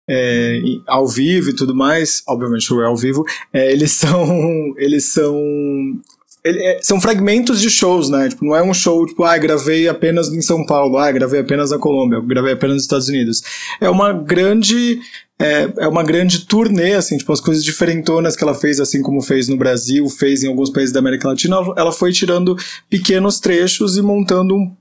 [0.09, 4.75] é, ao vivo e tudo mais, obviamente show é ao vivo, é, eles são.
[4.77, 5.37] Eles são.
[6.49, 8.29] Ele- é, são fragmentos de shows, né?
[8.29, 11.71] Tipo, não é um show, tipo, ah, gravei apenas em São Paulo, ah, gravei apenas
[11.71, 13.43] na Colômbia, gravei apenas nos Estados Unidos.
[13.81, 15.01] É uma grande.
[15.41, 19.23] É, é uma grande turnê, assim, tipo, as coisas diferentonas que ela fez, assim como
[19.23, 22.57] fez no Brasil, fez em alguns países da América Latina, ela- foi tirando
[22.91, 24.73] pequenos trechos e montando um,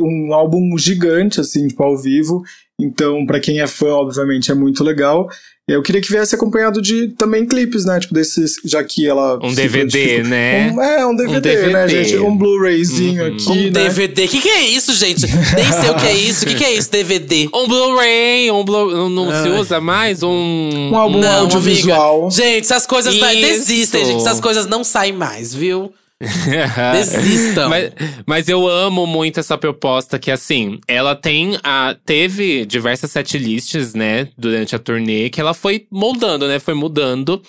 [0.00, 2.44] um álbum gigante, assim, tipo, ao vivo.
[2.80, 5.28] Então, pra quem é fã, obviamente, é muito legal.
[5.74, 7.98] Eu queria que viesse acompanhado de também clipes, né?
[8.00, 9.38] Tipo, desses, já que ela.
[9.42, 10.70] Um DVD, né?
[10.72, 11.72] Um- é, um DVD, DVD.
[11.72, 12.16] né, gente?
[12.18, 13.34] Um Blu-rayzinho Uhum.
[13.34, 13.48] aqui.
[13.50, 13.70] Um né?
[13.70, 14.28] DVD.
[14.28, 15.26] Que que é isso, gente?
[15.26, 16.44] Nem sei o que é isso.
[16.44, 17.48] O que que é isso, DVD?
[17.54, 19.58] Um Blu-ray, um Blu não se Ai.
[19.58, 20.90] usa mais um.
[20.92, 22.22] Um álbum Não, audiovisual.
[22.26, 22.30] amiga.
[22.36, 23.24] Gente, essas coisas Isso.
[23.26, 24.20] desistem, gente.
[24.20, 25.92] Essas coisas não saem mais, viu?
[26.92, 27.68] Desistam.
[27.68, 27.92] mas,
[28.26, 31.96] mas eu amo muito essa proposta que, assim, ela tem a.
[32.04, 36.58] Teve diversas setlists, né, durante a turnê, que ela foi moldando, né?
[36.58, 37.42] Foi mudando.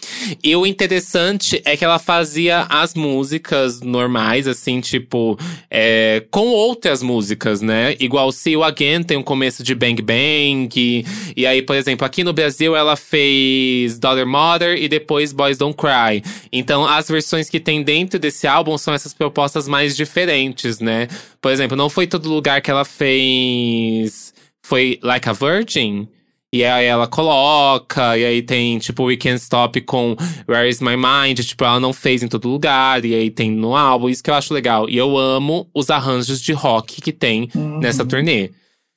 [0.43, 5.37] E o interessante é que ela fazia as músicas normais, assim, tipo,
[5.69, 7.95] é, com outras músicas, né?
[7.99, 10.69] Igual See You Again tem um começo de Bang Bang.
[10.75, 11.05] E,
[11.35, 15.77] e aí, por exemplo, aqui no Brasil ela fez Daughter Mother e depois Boys Don't
[15.77, 16.23] Cry.
[16.51, 21.07] Então, as versões que tem dentro desse álbum álbum são essas propostas mais diferentes, né?
[21.41, 24.33] Por exemplo, não foi todo lugar que ela fez.
[24.65, 26.07] Foi Like a Virgin?
[26.51, 30.15] E aí ela coloca, e aí tem, tipo, We Can't Stop com
[30.47, 33.75] Where Is My Mind, tipo, ela não fez em todo lugar, e aí tem no
[33.75, 34.87] álbum, isso que eu acho legal.
[34.87, 37.79] E eu amo os arranjos de rock que tem uhum.
[37.79, 38.51] nessa turnê.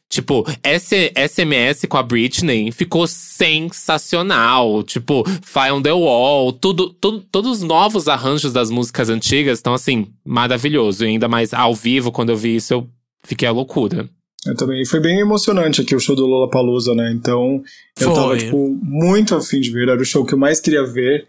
[0.08, 4.82] Tipo, esse SMS com a Britney ficou sensacional.
[4.82, 9.74] Tipo, Fire on the Wall, tudo, tudo, todos os novos arranjos das músicas antigas estão,
[9.74, 11.04] assim, maravilhoso.
[11.04, 12.88] E ainda mais ao vivo, quando eu vi isso, eu
[13.24, 14.08] fiquei a loucura.
[14.46, 14.84] Eu também.
[14.84, 17.12] Foi bem emocionante aqui o show do Lollapalooza, né?
[17.12, 17.62] Então,
[18.00, 18.14] eu Foi.
[18.14, 19.88] tava, tipo, muito afim de ver.
[19.88, 21.26] Era o show que eu mais queria ver.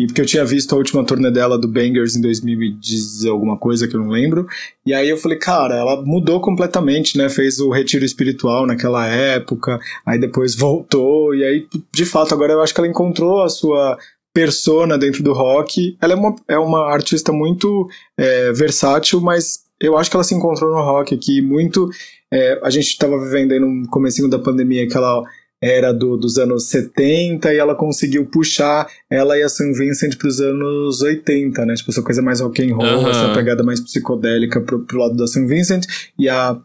[0.00, 3.86] E porque eu tinha visto a última turnê dela do Bangers em 2010, alguma coisa
[3.86, 4.46] que eu não lembro.
[4.86, 7.28] E aí eu falei, cara, ela mudou completamente, né?
[7.28, 11.34] Fez o retiro espiritual naquela época, aí depois voltou.
[11.34, 13.98] E aí, de fato, agora eu acho que ela encontrou a sua
[14.32, 15.94] persona dentro do rock.
[16.00, 17.86] Ela é uma, é uma artista muito
[18.16, 21.90] é, versátil, mas eu acho que ela se encontrou no rock aqui muito.
[22.32, 25.22] É, a gente estava vivendo aí no comecinho da pandemia aquela
[25.62, 29.72] era do, dos anos 70 e ela conseguiu puxar ela e a St.
[29.72, 31.74] Vincent para os anos 80, né?
[31.74, 33.10] Tipo, essa coisa mais rock and roll, uhum.
[33.10, 35.46] essa pegada mais psicodélica pro, pro lado da St.
[35.46, 35.84] Vincent
[36.18, 36.58] e a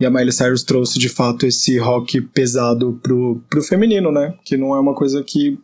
[0.00, 4.34] e a Miley Cyrus trouxe de fato esse rock pesado pro, pro feminino, né?
[4.44, 5.56] Que não é uma coisa que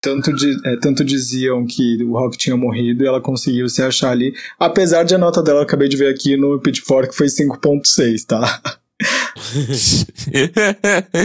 [0.00, 4.10] tanto, de, é, tanto diziam que o rock tinha morrido e ela conseguiu se achar
[4.10, 4.32] ali.
[4.58, 8.62] Apesar de a nota dela, acabei de ver aqui no Pitchfork, foi 5.6, tá?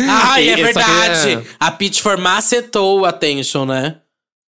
[0.10, 1.40] Ai, é verdade.
[1.60, 3.98] A Pitchfork macetou o Attention, né?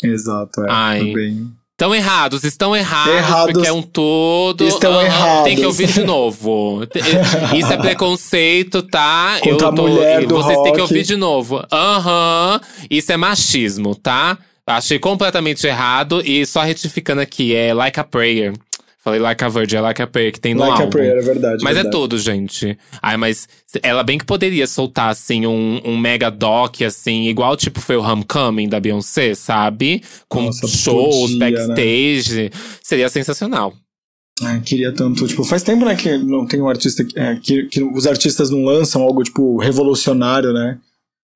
[0.04, 0.68] Exato, é.
[0.70, 1.14] Ai.
[1.14, 1.56] Bem...
[1.72, 4.66] Estão errados, estão errados, errados, porque é um todo.
[4.66, 5.44] Estão uh, errados.
[5.44, 6.88] Tem que ouvir de novo.
[7.54, 9.40] Isso é preconceito, tá?
[9.42, 11.62] Contra Eu tô, a mulher do Vocês têm que ouvir de novo.
[11.70, 12.62] Aham.
[12.62, 12.86] Uhum.
[12.90, 14.38] Isso é machismo, tá?
[14.66, 16.22] Achei completamente errado.
[16.26, 18.54] E só retificando aqui, é Like a Prayer.
[19.06, 20.86] Falei Like a Virgin, é Like a Prayer, que tem no like álbum.
[20.86, 21.64] Like a Prayer, é verdade.
[21.64, 21.96] Mas é verdade.
[21.96, 22.76] é tudo, gente.
[23.00, 23.48] Ai, mas
[23.84, 28.02] ela bem que poderia soltar, assim, um, um mega doc, assim, igual tipo foi o
[28.02, 30.02] Homecoming da Beyoncé, sabe?
[30.28, 31.52] Com Nossa, shows, podia, né?
[31.52, 32.44] backstage.
[32.46, 32.50] Né?
[32.82, 33.76] Seria sensacional.
[34.42, 35.28] Ai, queria tanto.
[35.28, 37.06] Tipo, faz tempo, né, que não tem um artista.
[37.16, 40.80] É, que, que os artistas não lançam algo, tipo, revolucionário, né?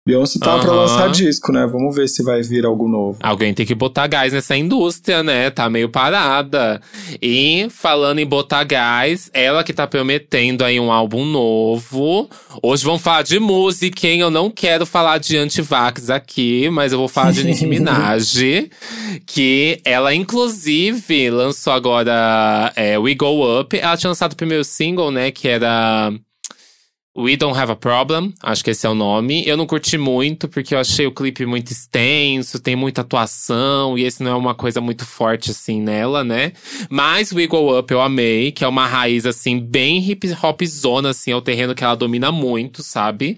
[0.07, 0.61] Beyoncé tá uhum.
[0.61, 1.67] pra lançar disco, né?
[1.67, 3.19] Vamos ver se vai vir algo novo.
[3.21, 5.49] Alguém tem que botar gás nessa indústria, né?
[5.51, 6.81] Tá meio parada.
[7.21, 12.29] E falando em botar gás, ela que tá prometendo aí um álbum novo.
[12.63, 14.21] Hoje vamos falar de música, hein?
[14.21, 18.69] Eu não quero falar de antivax aqui, mas eu vou falar de Nicki Minaj.
[19.27, 23.77] que ela, inclusive, lançou agora é, We Go Up.
[23.77, 25.29] Ela tinha lançado o primeiro single, né?
[25.29, 26.11] Que era
[27.17, 29.43] We Don't Have a Problem, acho que esse é o nome.
[29.45, 34.03] Eu não curti muito, porque eu achei o clipe muito extenso, tem muita atuação, e
[34.03, 36.53] esse não é uma coisa muito forte assim nela, né?
[36.89, 41.09] Mas We Go Up eu amei, que é uma raiz assim, bem hip hop zona,
[41.09, 43.37] assim, é o terreno que ela domina muito, sabe?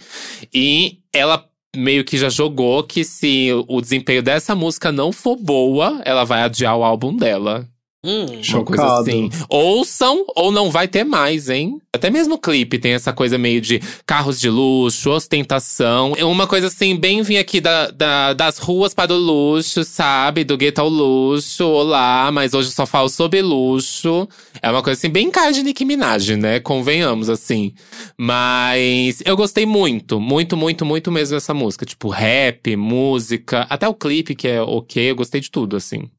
[0.53, 1.45] E ela
[1.76, 6.43] meio que já jogou que se o desempenho dessa música não for boa, ela vai
[6.43, 7.70] adiar o álbum dela.
[8.04, 9.02] Hum, Chocado.
[9.02, 9.30] Assim.
[9.47, 11.80] Ouçam ou não vai ter mais, hein?
[11.93, 16.14] Até mesmo o clipe tem essa coisa meio de carros de luxo, ostentação.
[16.18, 20.43] É uma coisa assim, bem vim aqui da, da, das ruas para o luxo, sabe?
[20.43, 24.28] Do gueto ao luxo, olá, mas hoje só falo sobre luxo.
[24.64, 26.60] É uma coisa assim, bem cara de Nicki Minaj, né?
[26.60, 27.74] Convenhamos, assim.
[28.18, 31.86] Mas eu gostei muito, muito, muito, muito mesmo dessa música.
[31.86, 36.10] Tipo, rap, música, até o clipe que é ok, eu gostei de tudo, assim.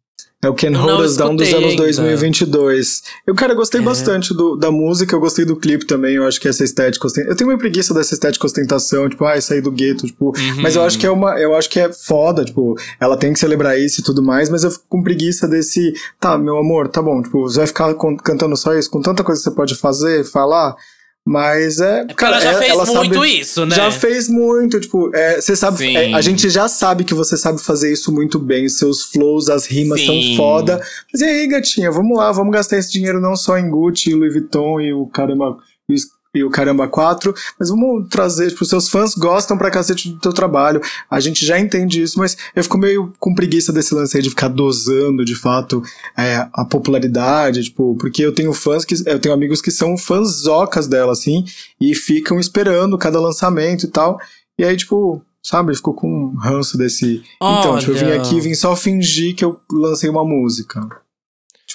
[0.45, 1.85] É o Can Hold Us Down dos anos ainda.
[1.85, 3.03] 2022.
[3.25, 3.85] Eu, cara, gostei é.
[3.85, 7.37] bastante do, da música, eu gostei do clipe também, eu acho que essa estética Eu
[7.37, 10.37] tenho uma preguiça dessa estética ostentação, tipo, ah, sair do gueto, tipo.
[10.37, 10.61] Uhum.
[10.61, 11.39] Mas eu acho que é uma.
[11.39, 14.65] Eu acho que é foda, tipo, ela tem que celebrar isso e tudo mais, mas
[14.65, 15.93] eu fico com preguiça desse.
[16.19, 19.41] Tá, meu amor, tá bom, tipo, você vai ficar cantando só isso, com tanta coisa
[19.41, 20.75] que você pode fazer, falar.
[21.25, 22.01] Mas é.
[22.01, 23.77] é cara, ela já fez ela muito sabe, isso, né?
[23.77, 24.81] Já fez muito.
[24.81, 25.97] Tipo, você sabe.
[25.97, 28.69] É, a gente já sabe que você sabe fazer isso muito bem.
[28.69, 30.07] Seus flows, as rimas Sim.
[30.07, 30.85] são foda.
[31.13, 34.33] Mas e aí, gatinha, vamos lá, vamos gastar esse dinheiro não só em Gucci, Louis
[34.33, 35.57] Vuitton e o caramba
[35.89, 35.95] e
[36.43, 40.81] o Caramba 4, mas vamos trazer, tipo, seus fãs gostam pra cacete do teu trabalho,
[41.11, 44.31] a gente já entende isso, mas eu fico meio com preguiça desse lance aí de
[44.31, 45.83] ficar dosando, de fato,
[46.17, 50.43] é, a popularidade, tipo, porque eu tenho fãs que, eu tenho amigos que são fãs
[50.43, 51.45] zocas dela, assim,
[51.79, 54.19] e ficam esperando cada lançamento e tal,
[54.59, 57.59] e aí, tipo, sabe, ficou com um ranço desse, Olha.
[57.59, 60.81] então, tipo, eu vim aqui, vim só fingir que eu lancei uma música.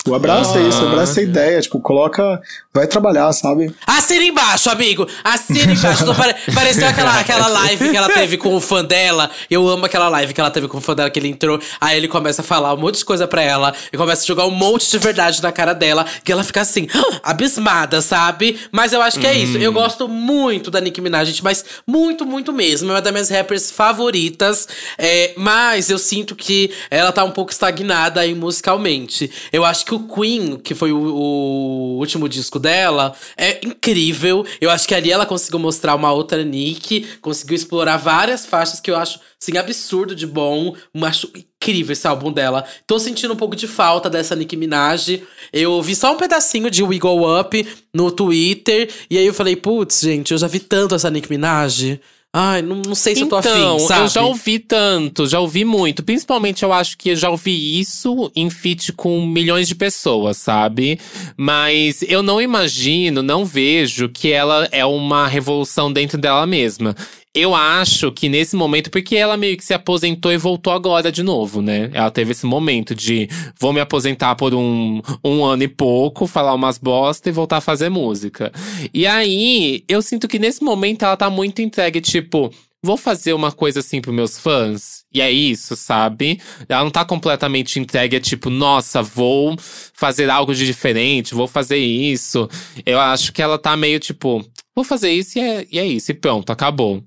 [0.07, 2.41] Tipo, abraça isso, abraça a ideia, tipo, coloca.
[2.73, 3.73] Vai trabalhar, sabe?
[3.85, 5.05] Assina embaixo, amigo!
[5.21, 6.05] Assina embaixo.
[6.15, 6.35] Pare...
[6.53, 9.29] Pareceu aquela, aquela live que ela teve com o fã dela.
[9.49, 11.59] Eu amo aquela live que ela teve com o fã dela, que ele entrou.
[11.81, 13.73] Aí ele começa a falar um monte de coisa pra ela.
[13.91, 16.05] E começa a jogar um monte de verdade na cara dela.
[16.23, 16.87] Que ela fica assim,
[17.21, 18.59] abismada, sabe?
[18.71, 19.57] Mas eu acho que é isso.
[19.57, 22.91] Eu gosto muito da Nicki Minaj, gente, mas muito, muito mesmo.
[22.91, 24.67] É uma das minhas rappers favoritas.
[24.97, 29.29] É, mas eu sinto que ela tá um pouco estagnada aí musicalmente.
[29.51, 34.45] Eu acho que o Queen, que foi o, o último disco dela, é incrível.
[34.59, 38.91] Eu acho que ali ela conseguiu mostrar uma outra Nick, conseguiu explorar várias faixas que
[38.91, 40.75] eu acho, assim, absurdo de bom.
[41.01, 42.65] Acho incrível esse álbum dela.
[42.85, 45.21] Tô sentindo um pouco de falta dessa Nicki Minaj.
[45.51, 49.55] Eu vi só um pedacinho de We Go Up no Twitter, e aí eu falei,
[49.55, 51.99] putz, gente, eu já vi tanto essa Nicki Minaj.
[52.33, 54.01] Ai, não, não sei se então, eu tô afim, sabe?
[54.01, 56.03] eu já ouvi tanto, já ouvi muito.
[56.03, 60.99] Principalmente eu acho que eu já ouvi isso em feat com milhões de pessoas, sabe?
[61.35, 66.95] Mas eu não imagino, não vejo que ela é uma revolução dentro dela mesma.
[67.37, 71.21] Eu acho que nesse momento, porque ela meio que se aposentou e voltou agora de
[71.21, 71.87] novo, né?
[71.93, 73.29] Ela teve esse momento de
[73.59, 77.61] vou me aposentar por um, um ano e pouco, falar umas bosta e voltar a
[77.61, 78.51] fazer música.
[78.91, 83.51] E aí, eu sinto que nesse momento ela tá muito entregue, tipo, vou fazer uma
[83.51, 85.03] coisa assim pros meus fãs.
[85.13, 86.41] E é isso, sabe?
[86.67, 89.55] Ela não tá completamente entregue, é tipo, nossa, vou
[89.93, 92.49] fazer algo de diferente, vou fazer isso.
[92.83, 94.43] Eu acho que ela tá meio tipo,
[94.75, 97.03] vou fazer isso e é, e é isso, e pronto, acabou.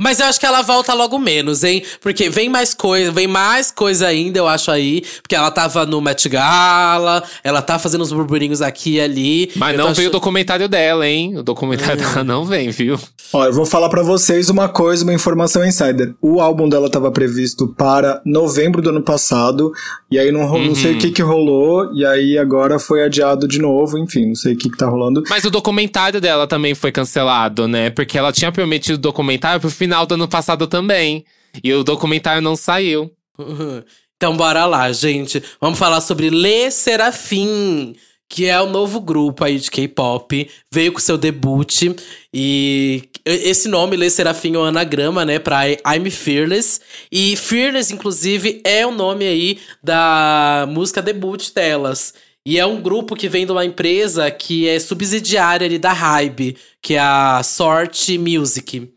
[0.00, 1.82] Mas eu acho que ela volta logo menos, hein?
[2.00, 5.04] Porque vem mais coisa, vem mais coisa ainda, eu acho aí.
[5.22, 9.52] Porque ela tava no Met Gala, ela tá fazendo uns burburinhos aqui e ali.
[9.54, 11.38] Mas eu não veio o documentário dela, hein?
[11.38, 12.08] O documentário hum.
[12.10, 12.98] dela não vem, viu?
[13.32, 16.14] Ó, eu vou falar para vocês uma coisa, uma informação insider.
[16.20, 19.72] O álbum dela tava previsto para novembro do ano passado,
[20.10, 20.66] e aí não, uhum.
[20.66, 21.00] não sei o uhum.
[21.00, 24.68] que que rolou, e aí agora foi adiado de novo, enfim, não sei o que
[24.70, 25.22] que tá rolando.
[25.28, 27.90] Mas o documentário dela também foi cancelado, né?
[27.90, 31.24] Porque ela tinha prometido o documentário pro final do ano passado também.
[31.62, 33.10] E o documentário não saiu.
[34.16, 35.42] Então bora lá, gente.
[35.60, 37.94] Vamos falar sobre Le Serafim,
[38.28, 40.48] que é o novo grupo aí de K-pop.
[40.72, 41.94] Veio com seu debut.
[42.32, 46.80] E esse nome, Le Serafim, é um anagrama, né, pra I'm Fearless.
[47.10, 52.14] E Fearless, inclusive, é o nome aí da música debut delas.
[52.46, 56.56] E é um grupo que vem de uma empresa que é subsidiária ali da Hybe,
[56.80, 58.93] que é a Sort Music.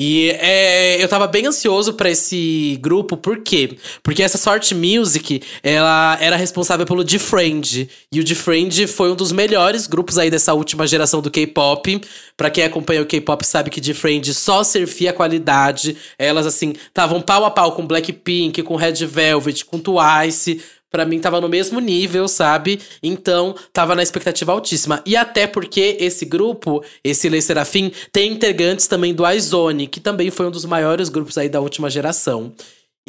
[0.00, 3.76] E é, eu tava bem ansioso para esse grupo, por quê?
[4.00, 7.90] Porque essa Sort Music, ela era responsável pelo Defriend.
[8.12, 12.00] E o Defriend foi um dos melhores grupos aí dessa última geração do K-pop.
[12.36, 15.96] Pra quem acompanha o K-pop sabe que Defriend só servia qualidade.
[16.16, 21.20] Elas, assim, estavam pau a pau com Blackpink, com Red Velvet, com Twice para mim
[21.20, 22.80] tava no mesmo nível, sabe?
[23.02, 25.02] Então, tava na expectativa altíssima.
[25.04, 30.30] E até porque esse grupo, esse Le Serafim, tem integrantes também do iZone, que também
[30.30, 32.52] foi um dos maiores grupos aí da última geração.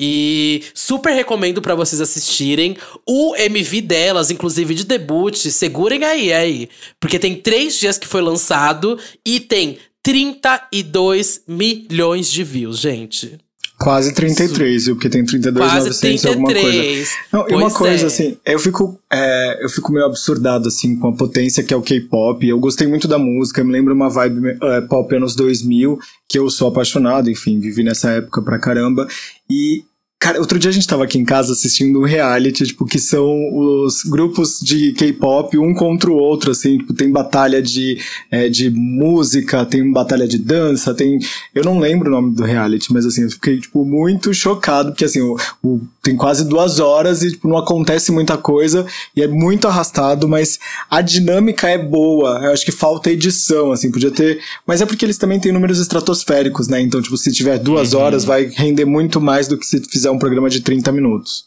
[0.02, 2.78] E super recomendo para vocês assistirem.
[3.06, 6.70] O MV delas, inclusive de debut, segurem aí, aí.
[7.02, 13.38] Porque tem três dias que foi lançado e tem 32 milhões de views, gente.
[13.80, 14.96] Quase 33, viu?
[14.96, 17.12] Porque tem 32,900 alguma coisa.
[17.32, 18.08] Não, e uma coisa, é.
[18.08, 21.82] assim, eu fico, é, eu fico meio absurdado, assim, com a potência que é o
[21.82, 22.46] K-pop.
[22.46, 26.50] Eu gostei muito da música, me lembra uma vibe é, pop anos 2000, que eu
[26.50, 29.08] sou apaixonado, enfim, vivi nessa época pra caramba.
[29.50, 29.86] E
[30.22, 33.56] Cara, outro dia a gente tava aqui em casa assistindo um reality, tipo, que são
[33.56, 37.98] os grupos de K-pop um contra o outro, assim, tipo, tem batalha de,
[38.30, 41.20] é, de música, tem batalha de dança, tem.
[41.56, 45.06] Eu não lembro o nome do reality, mas assim, eu fiquei, tipo, muito chocado, porque
[45.06, 49.28] assim, o, o, tem quase duas horas e, tipo, não acontece muita coisa e é
[49.28, 50.60] muito arrastado, mas
[50.92, 52.42] a dinâmica é boa.
[52.44, 54.42] Eu acho que falta edição, assim, podia ter.
[54.68, 56.82] Mas é porque eles também têm números estratosféricos, né?
[56.82, 58.02] Então, tipo, se tiver duas uhum.
[58.02, 61.46] horas, vai render muito mais do que se fizer é um programa de 30 minutos.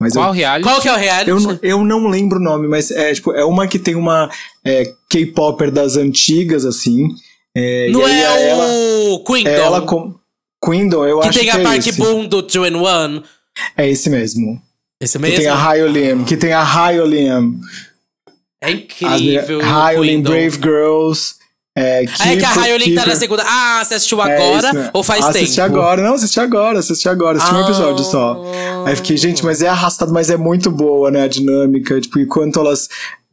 [0.00, 0.62] Mas Qual eu, reality?
[0.62, 1.30] Qual que é o reality?
[1.30, 4.30] Eu, eu não lembro o nome, mas é, tipo, é uma que tem uma
[4.64, 7.08] é, K-Popper das antigas, assim.
[7.54, 8.66] É, não é ela,
[9.14, 9.50] o Queendom?
[9.50, 10.14] Ela com,
[10.62, 13.22] Queendom, eu que acho que é Que tem a Park Boom do 2 in 1.
[13.76, 14.60] É esse mesmo.
[15.00, 15.36] Esse mesmo?
[15.36, 17.58] Que tem a Hyolium, que tem a Hyolium.
[18.60, 19.60] É incrível.
[19.60, 21.35] Hyolium, Brave Girls.
[21.78, 23.44] É, keep, é que a Rayolin tá na segunda.
[23.46, 25.44] Ah, você assistiu é agora é ou faz assisti tempo?
[25.44, 26.02] Assisti agora.
[26.02, 27.36] Não, assisti agora, assisti agora.
[27.36, 27.58] Assisti ah.
[27.58, 28.42] um episódio só.
[28.86, 31.24] Aí fiquei, gente, mas é arrastado, mas é muito boa, né?
[31.24, 32.00] A dinâmica.
[32.00, 32.88] Tipo, enquanto elas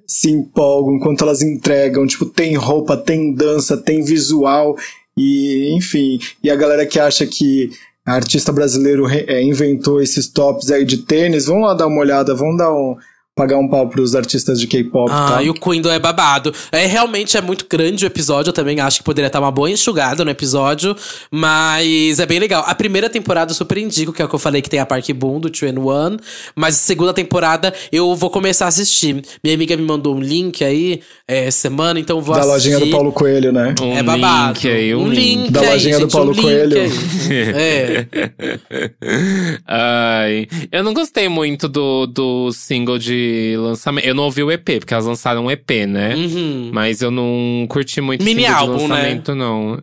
[0.06, 2.06] se empolgam, enquanto elas entregam.
[2.06, 4.76] Tipo, tem roupa, tem dança, tem visual.
[5.16, 6.20] E, enfim.
[6.44, 7.70] E a galera que acha que
[8.06, 12.54] artista brasileiro é, inventou esses tops aí de tênis, vão lá dar uma olhada, vão
[12.58, 12.98] dar um
[13.36, 15.44] pagar um pau pros artistas de K-pop, Ah, tá?
[15.44, 16.54] e o Queen é babado.
[16.72, 18.50] É realmente é muito grande o episódio.
[18.50, 20.96] Eu também acho que poderia estar uma boa enxugada no episódio.
[21.32, 22.64] Mas é bem legal.
[22.68, 24.86] A primeira temporada eu super indico, que é o que eu falei que tem a
[24.86, 26.18] Park Boom do 2 One.
[26.56, 29.24] Mas a segunda temporada eu vou começar a assistir.
[29.44, 32.54] Minha amiga me mandou um link aí é, semana, então vou Da assistir.
[32.74, 33.74] lojinha do Paulo Coelho, né?
[33.82, 34.54] Um É babado.
[34.54, 35.52] link aí, um, link.
[35.52, 36.82] Da aí, lojinha do gente, Paulo um link Coelho.
[36.82, 36.92] aí.
[37.56, 38.06] É.
[39.68, 43.23] Ai, eu não gostei muito do, do single de
[43.58, 44.06] lançamento.
[44.06, 46.16] Eu não ouvi o EP, porque elas lançaram um EP, né?
[46.16, 46.72] Uhum.
[46.74, 48.96] Mas eu não curti muito Mini single álbum, né?
[48.96, 49.82] lançamento, não.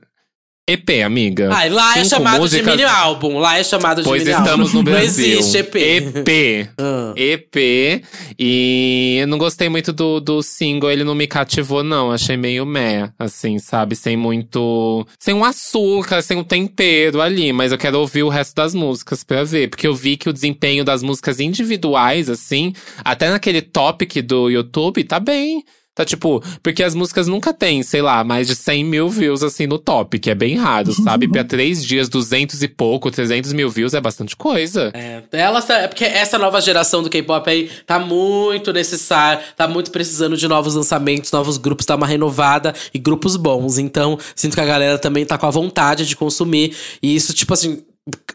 [0.72, 1.48] EP, amiga.
[1.52, 3.38] Ah, lá é Cinco chamado músicas- de mini álbum.
[3.38, 4.78] Lá é chamado de Pois mini estamos álbum.
[4.78, 5.28] no Brasil.
[5.28, 5.74] Não existe EP.
[5.76, 6.68] EP.
[6.78, 7.12] Ah.
[7.16, 8.02] EP.
[8.38, 12.10] E eu não gostei muito do, do single, ele não me cativou, não.
[12.10, 13.94] Achei meio meh, assim, sabe?
[13.96, 15.06] Sem muito.
[15.18, 17.52] Sem um açúcar, sem um tempero ali.
[17.52, 19.68] Mas eu quero ouvir o resto das músicas pra ver.
[19.68, 22.72] Porque eu vi que o desempenho das músicas individuais, assim,
[23.04, 25.64] até naquele topic do YouTube, tá bem.
[26.00, 29.66] Tá tipo, porque as músicas nunca tem, sei lá, mais de 100 mil views assim
[29.66, 31.28] no top, que é bem raro, sabe?
[31.28, 34.90] Pra três dias, 200 e pouco, 300 mil views é bastante coisa.
[34.94, 39.68] É, elas tá- é porque essa nova geração do K-pop aí tá muito necessária, tá
[39.68, 43.76] muito precisando de novos lançamentos, novos grupos, tá uma renovada e grupos bons.
[43.76, 46.74] Então, sinto que a galera também tá com a vontade de consumir.
[47.02, 47.82] E isso, tipo assim,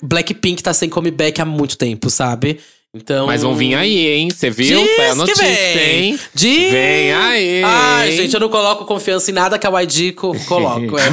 [0.03, 2.59] Blackpink tá sem comeback há muito tempo, sabe?
[2.95, 3.27] Então.
[3.27, 4.29] Mas vão vir aí, hein?
[4.33, 4.79] Você viu?
[4.81, 5.89] Diz Foi a notícia, vem.
[6.11, 6.19] hein?
[6.33, 6.71] Diz.
[6.71, 7.61] Vem aí.
[7.63, 8.17] Ai, hein?
[8.17, 10.97] gente, eu não coloco confiança em nada que a YG co coloco.
[10.97, 11.03] É.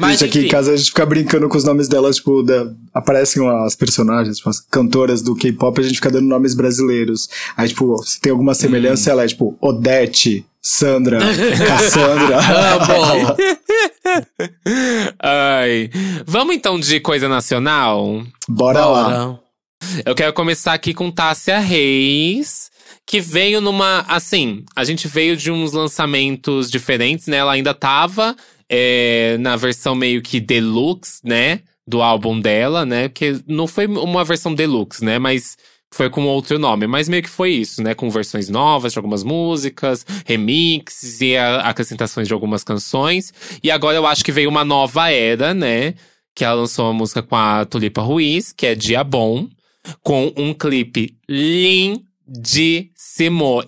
[0.00, 2.66] Mas, gente, aqui em casa a gente fica brincando com os nomes delas, tipo, da-
[2.92, 7.28] aparecem as personagens, tipo, as cantoras do K-pop, a gente fica dando nomes brasileiros.
[7.56, 11.20] Aí, tipo, se tem alguma semelhança, ela é tipo Odete, Sandra,
[11.64, 12.38] Cassandra.
[12.38, 13.36] Amo.
[15.22, 15.90] Ai.
[16.26, 18.22] Vamos então de coisa nacional?
[18.48, 19.38] Bora lá.
[20.04, 22.70] Eu quero começar aqui com Tássia Reis,
[23.06, 24.04] que veio numa.
[24.08, 27.38] Assim, a gente veio de uns lançamentos diferentes, né?
[27.38, 28.36] Ela ainda tava
[28.68, 31.60] é, na versão meio que deluxe, né?
[31.86, 33.08] Do álbum dela, né?
[33.08, 35.18] Porque não foi uma versão deluxe, né?
[35.18, 35.56] Mas
[35.92, 36.86] foi com outro nome.
[36.86, 37.94] Mas meio que foi isso, né?
[37.94, 43.32] Com versões novas de algumas músicas, remixes e acrescentações de algumas canções.
[43.62, 45.94] E agora eu acho que veio uma nova era, né?
[46.34, 49.48] Que ela lançou uma música com a Tulipa Ruiz, que é Dia Bom
[50.02, 52.04] com um clipe lindíssimo,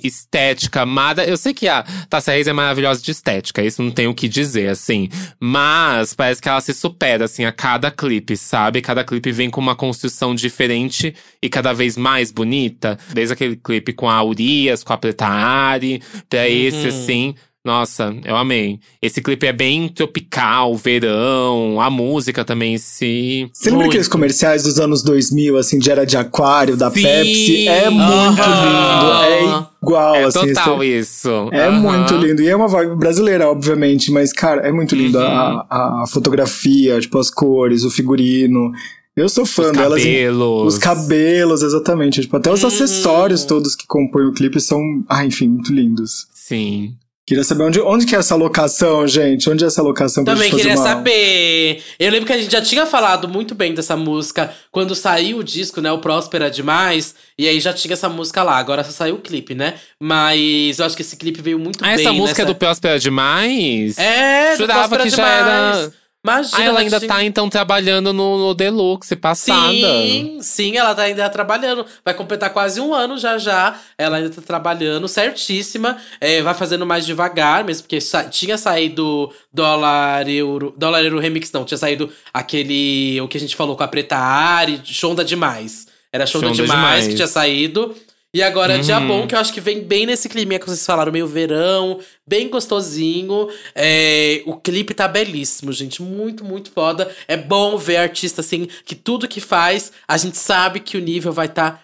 [0.02, 1.24] estética, mada.
[1.24, 4.28] Eu sei que a Tássia Reis é maravilhosa de estética, isso não tem o que
[4.28, 5.08] dizer, assim.
[5.38, 8.80] Mas parece que ela se supera, assim, a cada clipe, sabe?
[8.80, 12.98] Cada clipe vem com uma construção diferente e cada vez mais bonita.
[13.12, 17.34] Desde aquele clipe com a Urias, com a Preta Ari, pra esse, assim.
[17.62, 18.78] Nossa, eu amei.
[19.02, 23.50] Esse clipe é bem tropical, verão, a música também si.
[23.52, 27.02] Você lembra aqueles comerciais dos anos 2000, assim, de era de aquário, da Sim.
[27.02, 27.68] Pepsi?
[27.68, 28.64] É muito Aham.
[28.64, 29.12] lindo.
[29.24, 30.54] É igual, É assim.
[30.54, 31.28] total esse- isso.
[31.52, 31.80] É Aham.
[31.80, 32.40] muito lindo.
[32.42, 35.18] E é uma vibe brasileira, obviamente, mas, cara, é muito lindo.
[35.18, 35.24] Uhum.
[35.24, 38.72] A, a fotografia, tipo, as cores, o figurino.
[39.14, 40.02] Eu sou fã Os delas.
[40.02, 40.74] cabelos.
[40.74, 42.22] Os cabelos, exatamente.
[42.22, 42.68] Tipo, até os Uhum.
[42.68, 44.80] acessórios todos que compõem o clipe são,
[45.10, 46.26] ah, enfim, muito lindos.
[46.32, 46.94] Sim.
[47.30, 49.48] Queria saber onde, onde que é essa locação, gente?
[49.48, 50.82] Onde é essa locação pra Também queria uma...
[50.82, 51.80] saber.
[51.96, 55.44] Eu lembro que a gente já tinha falado muito bem dessa música quando saiu o
[55.44, 55.92] disco, né?
[55.92, 57.14] O Próspera Demais.
[57.38, 58.56] E aí já tinha essa música lá.
[58.56, 59.74] Agora só saiu o clipe, né?
[60.00, 62.00] Mas eu acho que esse clipe veio muito Ah, bem.
[62.04, 62.52] essa música é nessa...
[62.52, 63.96] do Próspera Demais?
[63.96, 65.78] É, do Jurava Próspera que já Demais.
[65.84, 65.92] era-
[66.22, 69.72] Imagina, Ah, ela ainda tinha- tá, então, trabalhando no, no Deluxe, passada.
[69.72, 71.86] Sim, sim, ela tá ainda trabalhando.
[72.04, 73.74] Vai completar quase um ano já já.
[73.96, 75.96] Ela ainda tá trabalhando certíssima.
[76.20, 80.74] É, vai fazendo mais devagar, mesmo porque sa- tinha saído dólar euro.
[80.76, 81.64] Dólar euro remix, não.
[81.64, 83.18] Tinha saído aquele.
[83.22, 85.86] O que a gente falou com a Preta Ari, Shonda Demais.
[86.12, 87.08] Era Shonda, Shonda Demais, Demais.
[87.08, 87.94] que tinha saído.
[88.32, 89.08] E agora é Dia Uhum.
[89.08, 92.48] Bom, que eu acho que vem bem nesse clima que vocês falaram, meio verão, bem
[92.48, 93.48] gostosinho.
[93.74, 96.00] É, o clipe tá belíssimo, gente.
[96.00, 97.10] Muito, muito foda.
[97.26, 101.32] É bom ver artista assim, que tudo que faz, a gente sabe que o nível
[101.32, 101.80] vai estar tá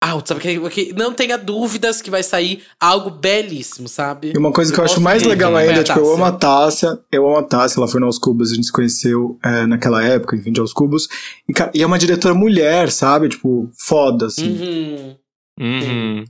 [0.00, 0.40] alto, sabe?
[0.40, 4.32] Que, que não tenha dúvidas que vai sair algo belíssimo, sabe?
[4.32, 5.98] E uma coisa que eu acho gosto mais muito legal de ver ainda, a tipo,
[5.98, 6.98] eu amo a Tássia.
[7.10, 10.04] Eu amo a Tássia, ela foi no Aos Cubos, a gente se conheceu é, naquela
[10.04, 11.08] época, enfim, de Aos Cubos.
[11.48, 13.28] E, e é uma diretora mulher, sabe?
[13.28, 14.50] Tipo, foda, assim.
[14.50, 15.16] Uhum.
[15.60, 16.24] Uhum.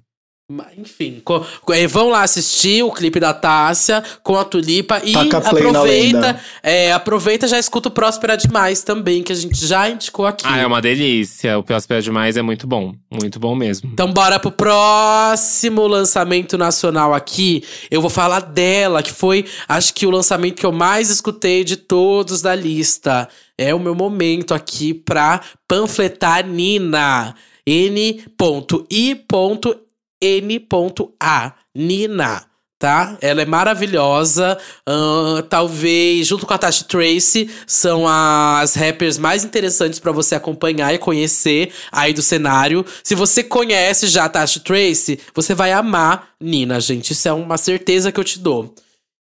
[0.51, 1.22] Mas, Enfim,
[1.70, 6.93] eh, vão lá assistir o clipe da Tássia com a Tulipa e Taca aproveita, é,
[6.93, 10.45] aproveita e já escuta o Próspera Demais também, que a gente já indicou aqui.
[10.45, 11.57] Ah, é uma delícia.
[11.57, 12.93] O Próspera Demais é muito bom.
[13.09, 13.91] Muito bom mesmo.
[13.93, 17.62] Então bora pro próximo lançamento nacional aqui.
[17.89, 21.76] Eu vou falar dela, que foi, acho que o lançamento que eu mais escutei de
[21.76, 23.28] todos da lista.
[23.57, 27.37] É o meu momento aqui pra panfletar Nina.
[27.67, 28.25] N.I.
[30.23, 31.55] N.A.
[31.75, 32.51] Nina
[32.81, 33.19] tá?
[33.21, 34.59] Ela é maravilhosa.
[34.89, 40.93] Uh, talvez, junto com a Tasha Tracy, são as rappers mais interessantes para você acompanhar
[40.93, 42.85] e conhecer aí do cenário.
[43.05, 47.13] Se você conhece já a Tasha Tracy, você vai amar Nina, gente.
[47.13, 48.75] Isso é uma certeza que eu te dou.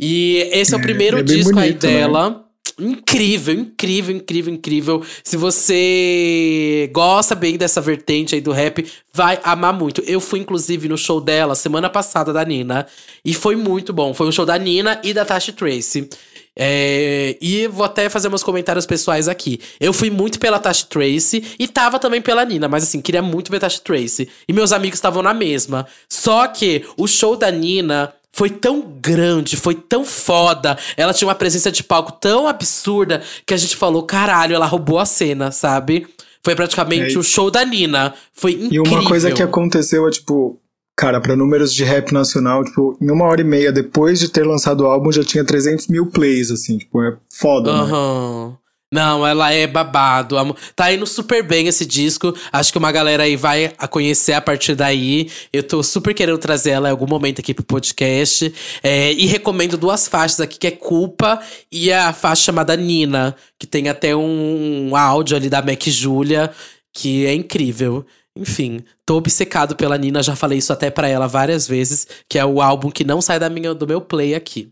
[0.00, 1.98] E esse é, é o primeiro é disco bonito, aí né?
[1.98, 2.30] dela.
[2.30, 2.36] Né?
[2.78, 5.04] Incrível, incrível, incrível, incrível.
[5.22, 10.02] Se você gosta bem dessa vertente aí do rap, vai amar muito.
[10.06, 12.86] Eu fui, inclusive, no show dela semana passada da Nina.
[13.24, 14.14] E foi muito bom.
[14.14, 16.08] Foi um show da Nina e da Tasha Tracy.
[16.54, 19.60] É, e vou até fazer meus comentários pessoais aqui.
[19.80, 23.50] Eu fui muito pela Tasha Tracy e tava também pela Nina, mas assim, queria muito
[23.50, 24.28] ver Tasha Tracy.
[24.46, 25.86] E meus amigos estavam na mesma.
[26.08, 30.76] Só que o show da Nina foi tão grande, foi tão foda.
[30.96, 34.98] Ela tinha uma presença de palco tão absurda que a gente falou: caralho, ela roubou
[34.98, 36.06] a cena, sabe?
[36.44, 38.14] Foi praticamente é, o show da Nina.
[38.32, 38.84] Foi incrível.
[38.84, 40.58] E uma coisa que aconteceu é, tipo,
[40.96, 44.44] cara, para números de rap nacional, tipo, em uma hora e meia depois de ter
[44.44, 48.48] lançado o álbum, já tinha 300 mil plays, assim, tipo, é foda, uhum.
[48.48, 48.56] né?
[48.92, 50.36] Não, ela é babado.
[50.76, 52.36] Tá indo super bem esse disco.
[52.52, 55.30] Acho que uma galera aí vai a conhecer a partir daí.
[55.50, 58.52] Eu tô super querendo trazer ela em algum momento aqui pro podcast.
[58.82, 61.40] É, e recomendo duas faixas aqui, que é Culpa
[61.70, 66.50] e a faixa chamada Nina, que tem até um áudio ali da Mac Julia,
[66.92, 68.04] que é incrível.
[68.36, 72.44] Enfim, tô obcecado pela Nina, já falei isso até para ela várias vezes, que é
[72.44, 74.70] o álbum que não sai da minha, do meu play aqui.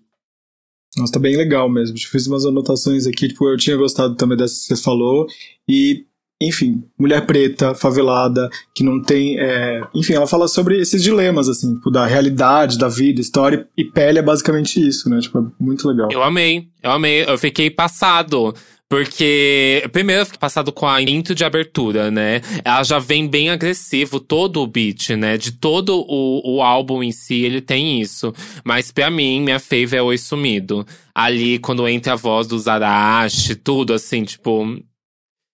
[0.96, 1.96] Nossa, tá bem legal mesmo.
[1.96, 5.26] Eu fiz umas anotações aqui, tipo, eu tinha gostado também dessa que você falou.
[5.68, 6.04] E,
[6.42, 9.38] enfim, mulher preta, favelada, que não tem.
[9.38, 9.82] É...
[9.94, 13.68] Enfim, ela fala sobre esses dilemas, assim, tipo, da realidade, da vida, história.
[13.76, 15.20] E pele é basicamente isso, né?
[15.20, 16.08] Tipo, é muito legal.
[16.10, 17.24] Eu amei, eu amei.
[17.24, 18.52] Eu fiquei passado.
[18.90, 22.40] Porque, primeiro, eu fiquei passado com a intro de abertura, né?
[22.64, 25.36] Ela já vem bem agressivo, todo o beat, né?
[25.36, 28.34] De todo o, o álbum em si, ele tem isso.
[28.64, 30.84] Mas pra mim, minha fave é Oi Sumido.
[31.14, 34.82] Ali, quando entra a voz do Zarashi, tudo assim, tipo…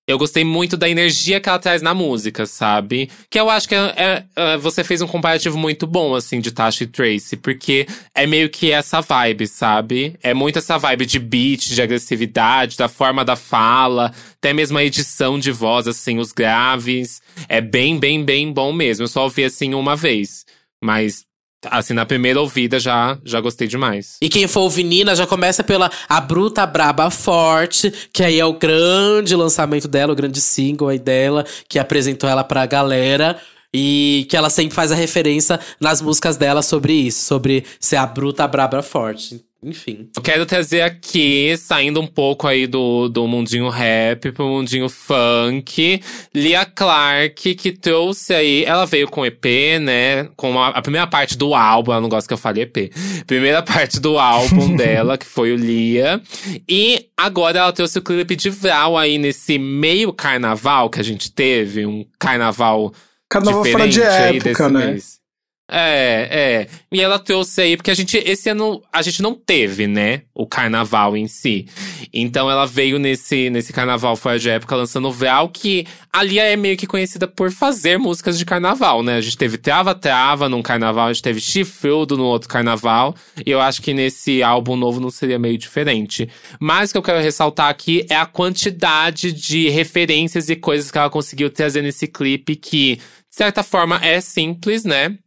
[0.08, 3.10] Eu gostei muito da energia que ela traz na música, sabe?
[3.28, 6.52] Que eu acho que é, é, é, você fez um comparativo muito bom, assim, de
[6.52, 7.36] Tasha e Tracy.
[7.36, 10.16] Porque é meio que essa vibe, sabe?
[10.22, 14.12] É muito essa vibe de beat, de agressividade, da forma da fala.
[14.36, 17.20] Até mesmo a edição de voz, assim, os graves.
[17.48, 19.02] É bem, bem, bem bom mesmo.
[19.02, 20.46] Eu só ouvi, assim, uma vez.
[20.80, 21.25] Mas
[21.64, 24.16] Assim, na primeira ouvida já, já gostei demais.
[24.20, 28.44] E quem for ouvir Nina já começa pela A Bruta Braba Forte, que aí é
[28.44, 33.40] o grande lançamento dela, o grande single aí dela, que apresentou ela pra galera.
[33.74, 38.06] E que ela sempre faz a referência nas músicas dela sobre isso, sobre ser a
[38.06, 39.44] bruta braba forte.
[39.66, 40.08] Enfim.
[40.14, 46.00] Eu quero trazer aqui, saindo um pouco aí do, do mundinho rap pro mundinho funk,
[46.32, 48.64] Lia Clark, que trouxe aí.
[48.64, 49.44] Ela veio com EP,
[49.80, 50.28] né?
[50.36, 52.92] Com a, a primeira parte do álbum, ela não gosta que eu fale EP.
[53.26, 56.22] Primeira parte do álbum dela, que foi o Lia.
[56.68, 61.32] E agora ela trouxe o clipe de Vral aí nesse meio carnaval que a gente
[61.32, 62.94] teve, um carnaval.
[63.28, 64.92] Carnaval fora de época, né?
[64.92, 65.25] Mês.
[65.68, 66.68] É, é.
[66.92, 70.22] E ela trouxe aí, porque a gente, esse ano, a gente não teve, né?
[70.32, 71.66] O carnaval em si.
[72.12, 76.44] Então ela veio nesse, nesse carnaval fora de época lançando o Val, que a Lia
[76.44, 79.16] é meio que conhecida por fazer músicas de carnaval, né?
[79.16, 83.14] A gente teve Trava Trava num carnaval, a gente teve Chifrudo no outro carnaval.
[83.44, 86.28] E eu acho que nesse álbum novo não seria meio diferente.
[86.60, 90.98] Mas o que eu quero ressaltar aqui é a quantidade de referências e coisas que
[90.98, 93.00] ela conseguiu trazer nesse clipe que
[93.36, 95.18] certa forma, é simples, né?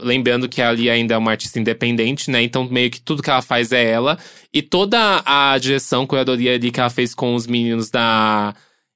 [0.00, 2.40] Lembrando que ali ainda é uma artista independente, né?
[2.40, 4.16] Então, meio que tudo que ela faz é ela.
[4.52, 8.54] E toda a direção, curadoria ali que ela fez com os meninos da.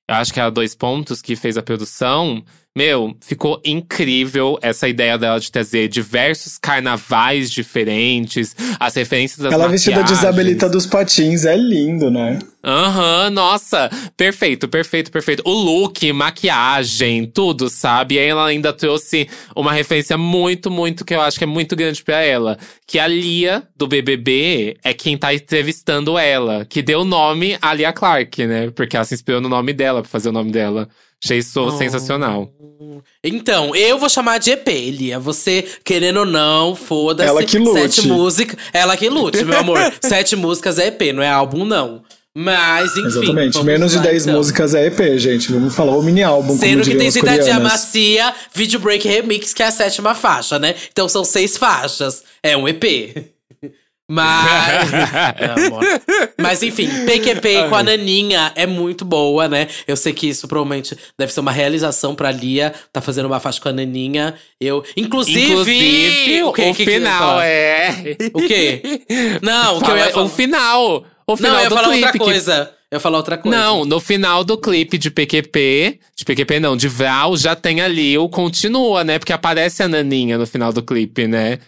[0.08, 2.44] Acho que era Dois Pontos, que fez a produção.
[2.76, 9.66] Meu, ficou incrível essa ideia dela de trazer diversos carnavais diferentes, as referências das Ela
[9.66, 12.38] vestida de Isabelita dos Patins, é lindo, né?
[12.62, 15.42] Aham, uhum, nossa, perfeito, perfeito, perfeito.
[15.44, 18.14] O look, maquiagem, tudo, sabe?
[18.14, 21.74] E aí ela ainda trouxe uma referência muito, muito, que eu acho que é muito
[21.74, 22.56] grande para ela.
[22.86, 26.64] Que a Lia, do BBB, é quem tá entrevistando ela.
[26.66, 28.70] Que deu o nome a Lia Clark, né?
[28.70, 30.88] Porque ela se inspirou no nome dela, pra fazer o nome dela.
[31.22, 31.70] Achei isso oh.
[31.76, 32.50] sensacional.
[33.22, 35.18] Então, eu vou chamar de EP, Lia.
[35.18, 37.28] Você, querendo ou não, foda-se.
[37.28, 37.80] Ela que lute.
[37.80, 38.56] Sete músicas.
[38.72, 39.78] Ela que lute, meu amor.
[40.00, 42.02] Sete músicas é EP, não é álbum, não.
[42.34, 43.06] Mas, enfim.
[43.06, 43.62] Exatamente.
[43.64, 44.38] Menos lá, de 10 então.
[44.38, 45.52] músicas é EP, gente.
[45.52, 46.56] Vamos falar o mini álbum.
[46.56, 50.74] Sendo que tem Cidadinha Macia, Video Break Remix, que é a sétima faixa, né?
[50.90, 52.22] Então são seis faixas.
[52.42, 53.32] É um EP.
[54.10, 54.92] Mas.
[54.92, 56.32] É.
[56.42, 59.68] Mas enfim, PQP com a Naninha é muito boa, né?
[59.86, 62.72] Eu sei que isso provavelmente deve ser uma realização pra Lia.
[62.92, 64.34] Tá fazendo uma faixa com a Naninha.
[64.60, 64.84] Eu.
[64.96, 65.52] Inclusive.
[65.52, 67.46] Inclusive, o, que, o que que final falar?
[67.46, 68.16] é.
[68.34, 68.82] O quê?
[69.42, 70.26] Não, o que eu ia Fala- falar.
[70.26, 71.04] O final.
[71.26, 72.74] O final Não, eu ia falar outra que- coisa.
[72.90, 73.56] Eu ia falar outra coisa.
[73.56, 78.18] Não, no final do clipe de PQP, de PQP não, de Vral, já tem ali
[78.18, 79.16] o continua, né?
[79.16, 81.60] Porque aparece a Naninha no final do clipe, né?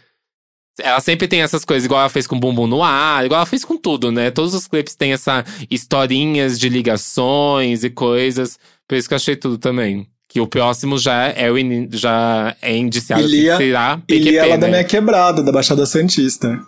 [0.80, 3.64] Ela sempre tem essas coisas, igual ela fez com Bumbum no ar, igual ela fez
[3.64, 4.30] com tudo, né?
[4.30, 8.58] Todos os clipes têm essa historinhas de ligações e coisas.
[8.88, 10.06] Por isso que eu achei tudo também.
[10.28, 14.14] Que o próximo já é, o ini- já é indiciado, E Lia- assim, será E
[14.14, 14.56] PQP, li ela né?
[14.56, 16.58] da minha quebrada, da Baixada Santista.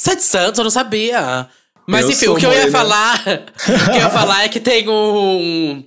[0.00, 1.48] Sete Santos, eu não sabia.
[1.86, 3.20] Mas Eu enfim, o que eu ia falar.
[3.20, 5.82] o que eu ia falar é que tem um.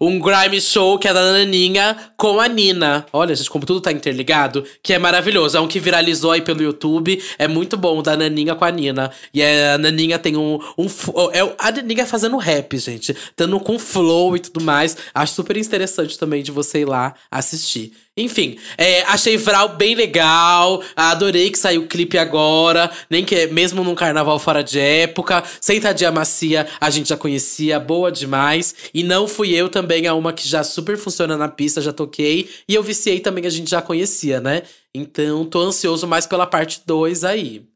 [0.00, 3.04] Um grime show que é da Naninha com a Nina.
[3.12, 5.56] Olha, gente, como tudo tá interligado, que é maravilhoso.
[5.56, 7.20] É um que viralizou aí pelo YouTube.
[7.38, 9.10] É muito bom, o da Naninha com a Nina.
[9.34, 10.58] E a Naninha tem um.
[10.78, 13.16] um f- é a Naninha fazendo rap, gente.
[13.36, 14.96] Dando com flow e tudo mais.
[15.12, 17.92] Acho super interessante também de você ir lá assistir.
[18.20, 20.82] Enfim, é, achei Vral bem legal.
[20.94, 22.90] Adorei que saiu o clipe agora.
[23.08, 25.42] Nem que mesmo num carnaval fora de época.
[25.60, 28.74] Sentadinha macia, a gente já conhecia, boa demais.
[28.92, 32.48] E não fui eu também a uma que já super funciona na pista, já toquei.
[32.68, 34.62] E eu viciei também, a gente já conhecia, né?
[34.94, 37.69] Então tô ansioso mais pela parte 2 aí.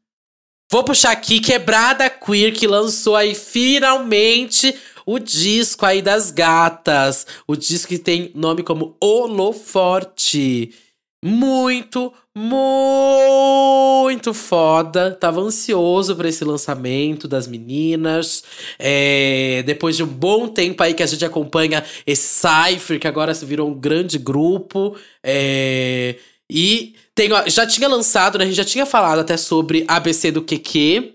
[0.71, 7.27] Vou puxar aqui Quebrada Queer, que lançou aí finalmente o disco aí das gatas.
[7.47, 10.73] O disco que tem nome como Holoforte.
[11.23, 15.11] Muito, muito foda.
[15.11, 18.43] Tava ansioso pra esse lançamento das meninas.
[18.79, 23.33] É, depois de um bom tempo aí que a gente acompanha esse Cypher, que agora
[23.35, 24.95] se virou um grande grupo.
[25.23, 26.15] É,
[26.49, 28.43] e tem, ó, já tinha lançado, né?
[28.43, 31.14] A gente já tinha falado até sobre ABC do QQ.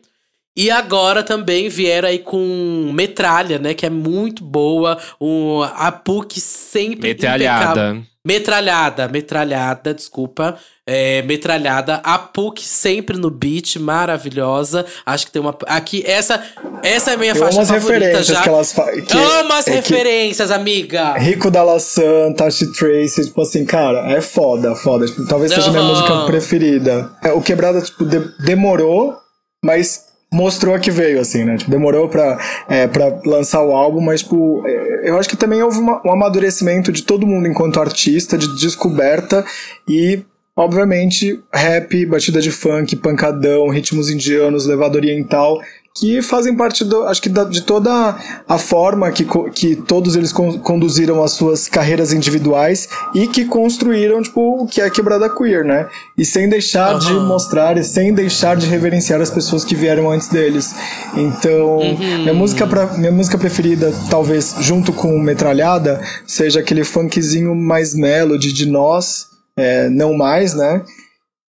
[0.61, 3.73] E agora também vieram aí com Metralha, né?
[3.73, 4.99] Que é muito boa.
[5.19, 7.39] Um, a PUC sempre impecável.
[7.39, 8.03] Metralhada.
[8.23, 10.59] Metralhada, metralhada, desculpa.
[10.87, 12.03] É, metralhada.
[12.05, 14.85] A PUC sempre no beat, maravilhosa.
[15.07, 15.57] Acho que tem uma.
[15.67, 16.43] Aqui, essa,
[16.83, 18.43] essa é a minha Eu faixa amo as favorita referências já.
[18.43, 19.07] que elas fazem.
[19.41, 21.15] Amo as é que referências, amiga.
[21.17, 25.07] Rico da Laçã, Tashi Tracy, tipo assim, cara, é foda, foda.
[25.07, 27.11] Tipo, talvez seja a minha música preferida.
[27.25, 29.17] É, o Quebrada, tipo, de- demorou,
[29.65, 31.57] mas mostrou que veio, assim, né?
[31.57, 35.63] Tipo, demorou pra, é, pra lançar o álbum, mas, tipo, é, eu acho que também
[35.63, 39.45] houve uma- um amadurecimento de todo mundo enquanto artista, de descoberta
[39.89, 40.21] e.
[40.57, 45.59] Obviamente, rap, batida de funk, pancadão, ritmos indianos, levado oriental,
[45.99, 48.17] que fazem parte, do, acho que da- de toda
[48.49, 54.23] a forma que, que todos eles con- conduziram as suas carreiras individuais e que construíram,
[54.23, 55.89] tipo, o que é quebrada queer, né?
[56.17, 57.27] E sem deixar de Aham.
[57.27, 60.73] mostrar e sem deixar de reverenciar as pessoas que vieram antes deles.
[61.17, 67.95] Então, minha, música pra, minha música preferida, talvez junto com Metralhada, seja aquele funkzinho mais
[67.95, 69.27] melody de nós,
[69.59, 70.83] é, não mais, né?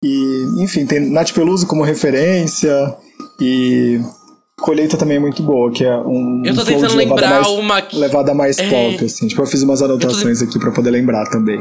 [0.04, 2.94] E, enfim, tem Nath Peluso como referência
[3.40, 4.02] e
[4.60, 7.82] Colheita também é muito boa, que é um, Eu tô um tentando lembrar mais, uma
[7.82, 8.70] que- levada mais É.
[8.70, 9.28] pop, assim.
[9.28, 11.60] Tipo, eu fiz umas anotações aqui pra poder lembrar também.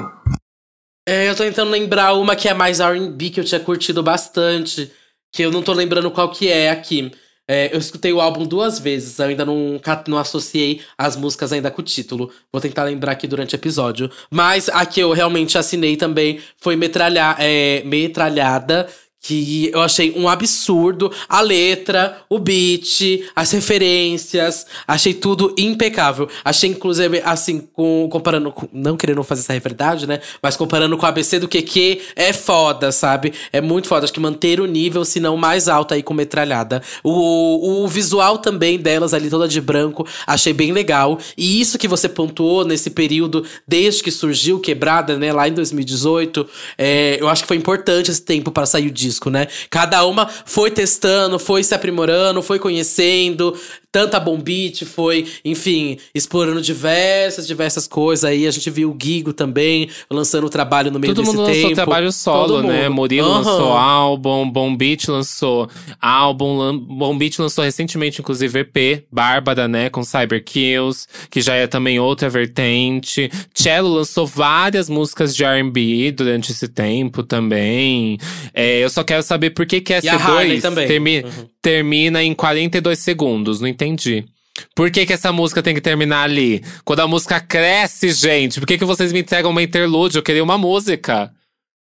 [1.09, 4.90] É, eu tô tentando lembrar uma que é mais R&B, que eu tinha curtido bastante.
[5.34, 7.11] Que eu não tô lembrando qual que é aqui.
[7.49, 11.70] É, eu escutei o álbum duas vezes, eu ainda não, não associei as músicas ainda
[11.72, 12.30] com o título.
[12.53, 14.09] Vou tentar lembrar aqui durante o episódio.
[14.30, 18.86] Mas a que eu realmente assinei também foi Metralha, é, Metralhada,
[19.23, 21.11] que eu achei um absurdo.
[21.29, 26.29] A letra, o beat, as referências, achei tudo impecável.
[26.45, 28.68] Achei, inclusive, assim, com, comparando com.
[28.73, 30.20] Não querendo fazer essa rivalidade, né?
[30.43, 33.33] Mas comparando com o ABC do QQ, é foda, sabe?
[33.53, 34.05] É muito foda.
[34.05, 36.83] Acho que manter o nível, se não mais alto aí com metralhada.
[37.05, 41.18] O, o visual também delas ali, toda de branco, achei bem legal.
[41.37, 45.33] E isso que você pontuou nesse período, desde que surgiu Quebrada, né?
[45.33, 49.31] Lá em 2018, é, eu acho que foi importante esse tempo para sair o disco,
[49.31, 49.47] né?
[49.71, 53.55] Cada uma foi testando, foi se aprimorando, foi conhecendo.
[53.93, 58.47] Tanta bombite foi, enfim, explorando diversas, diversas coisas aí.
[58.47, 61.59] A gente viu o Gigo também lançando o trabalho no meio Todo desse mundo tempo.
[61.61, 62.88] lançou trabalho solo, Todo né?
[62.88, 62.95] mundo.
[62.95, 63.36] Murilo Aham.
[63.38, 65.68] lançou álbum, Bom Beat lançou
[66.01, 69.90] álbum, lan- Bom Beat lançou recentemente, inclusive, EP, Bárbara, né?
[69.90, 73.30] Com Cyber Kills, que já é também outra vertente.
[73.55, 78.16] Cello lançou várias músicas de R&B durante esse tempo também.
[78.55, 80.86] É, eu só quero saber por que que E a Harley S2 também.
[80.88, 81.51] termi- Uhum.
[81.63, 84.27] Termina em 42 segundos, não entendi.
[84.75, 86.63] Por que, que essa música tem que terminar ali?
[86.85, 90.17] Quando a música cresce, gente, por que, que vocês me entregam uma interlude?
[90.17, 91.33] Eu queria uma música.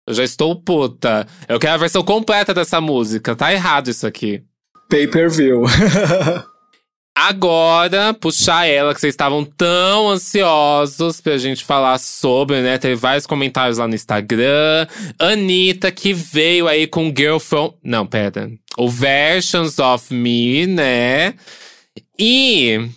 [0.07, 1.27] Eu já estou puta.
[1.49, 3.35] Eu quero a versão completa dessa música.
[3.35, 4.43] Tá errado isso aqui.
[4.89, 5.65] pay-per-view.
[7.23, 12.79] Agora, puxar ela, que vocês estavam tão ansiosos pra gente falar sobre, né?
[12.79, 14.87] Teve vários comentários lá no Instagram.
[15.19, 17.75] Anitta, que veio aí com Girl From.
[17.85, 18.51] Não, pera.
[18.79, 21.35] O Versions of Me, né?
[22.19, 22.89] E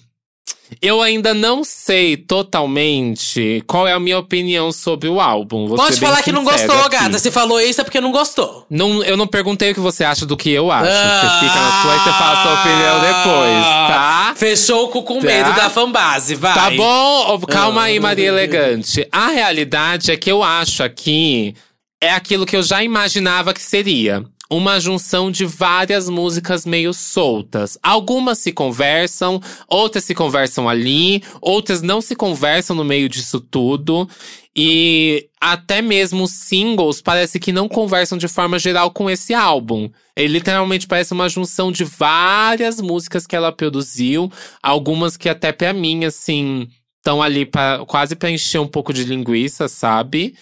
[0.82, 5.68] eu ainda não sei totalmente qual é a minha opinião sobre o álbum.
[5.76, 6.90] Pode falar que não gostou, aqui.
[6.90, 7.18] gata.
[7.20, 8.66] Você falou isso é porque não gostou.
[8.70, 10.90] Não, eu não perguntei o que você acha do que eu acho.
[10.92, 11.22] Ah.
[11.22, 14.34] Você fica na sua e você fala a sua opinião depois, tá?
[14.36, 15.26] Fechou o cu com Tá.
[15.28, 16.54] medo da fanbase, vai.
[16.54, 17.40] Tá bom?
[17.48, 18.02] Calma aí, Ah.
[18.02, 19.08] Maria Elegante.
[19.12, 21.56] A realidade é que eu acho aqui
[22.02, 24.24] é aquilo que eu já imaginava que seria.
[24.54, 27.76] Uma junção de várias músicas meio soltas.
[27.82, 34.08] Algumas se conversam, outras se conversam ali, outras não se conversam no meio disso tudo.
[34.56, 39.90] E até mesmo os singles parece que não conversam de forma geral com esse álbum.
[40.16, 44.32] Ele literalmente parece uma junção de várias músicas que ela produziu,
[44.62, 49.04] algumas que até pra mim, assim, estão ali pra, quase pra encher um pouco de
[49.04, 50.36] linguiça, sabe?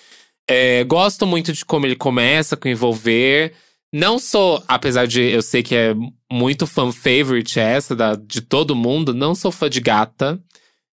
[0.45, 3.53] É, gosto muito de como ele começa com envolver.
[3.93, 5.93] Não sou, apesar de eu sei que é
[6.31, 10.39] muito fan favorite essa da, de todo mundo, não sou fã de gata.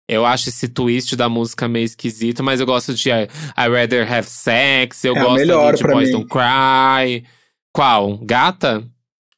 [0.08, 3.24] Eu acho esse twist da música meio esquisito, mas eu gosto de I,
[3.58, 6.12] I Rather Have Sex, eu É gosto de Boys mim.
[6.14, 7.26] Don't Cry.
[7.74, 8.18] Qual?
[8.20, 8.88] Gata?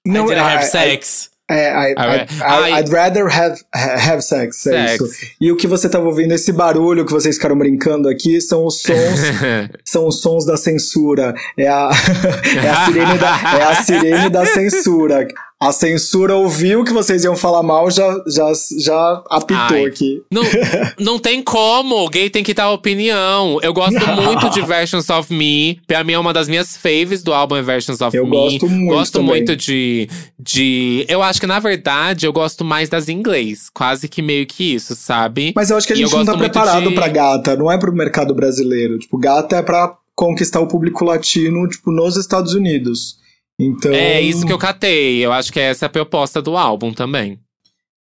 [0.06, 1.30] Não, I didn't have I- sex.
[1.32, 5.02] É, I, I- I, I, I- I'd rather have, have sex, é Sex.
[5.02, 5.26] isso.
[5.40, 8.82] E o que você tava ouvindo, esse barulho que vocês ficaram brincando aqui, são os
[8.82, 9.20] sons,
[9.86, 11.34] são os sons da censura.
[11.58, 11.90] É a,
[12.64, 15.26] é a, sirene, da, é a sirene da censura.
[15.60, 19.86] A censura ouviu que vocês iam falar mal, já, já, já apitou Ai.
[19.86, 20.22] aqui.
[20.32, 20.44] Não,
[21.00, 23.58] não tem como, o gay tem que dar opinião.
[23.64, 25.80] Eu gosto muito de Versions of Me.
[25.88, 28.30] Pra mim é uma das minhas faves do álbum é Versions of Eu Me.
[28.30, 29.28] gosto muito Gosto também.
[29.30, 30.08] muito de,
[30.40, 31.06] de.
[31.10, 33.68] Eu acho que, na verdade, eu gosto mais das em inglês.
[33.74, 35.54] Quase que meio que isso, sabe?
[35.56, 37.80] Mas eu acho que a eu gente não tá preparado de- pra gata, não é
[37.80, 39.00] pro mercado brasileiro.
[39.00, 43.18] Tipo, gata é pra conquistar o público latino, tipo, nos Estados Unidos.
[43.60, 43.92] Então.
[43.92, 45.26] É isso que eu catei.
[45.26, 47.40] Eu acho que essa é a proposta do álbum também.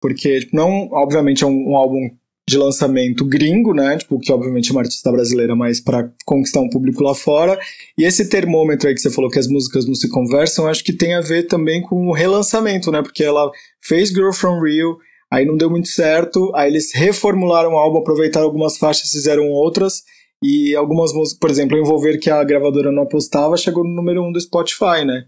[0.00, 2.10] Porque, tipo, não, obviamente, é um, um álbum
[2.46, 3.96] de lançamento gringo, né?
[3.96, 7.58] Tipo, que obviamente é uma artista brasileira, mas pra conquistar um público lá fora.
[7.96, 10.92] E esse termômetro aí que você falou que as músicas não se conversam, acho que
[10.92, 13.02] tem a ver também com o relançamento, né?
[13.02, 13.50] Porque ela
[13.80, 14.98] fez Girl From Rio,
[15.30, 20.02] aí não deu muito certo, aí eles reformularam o álbum, aproveitaram algumas faixas, fizeram outras.
[20.42, 24.30] E algumas músicas, por exemplo, Envolver, que a gravadora não apostava, chegou no número um
[24.30, 25.24] do Spotify, né?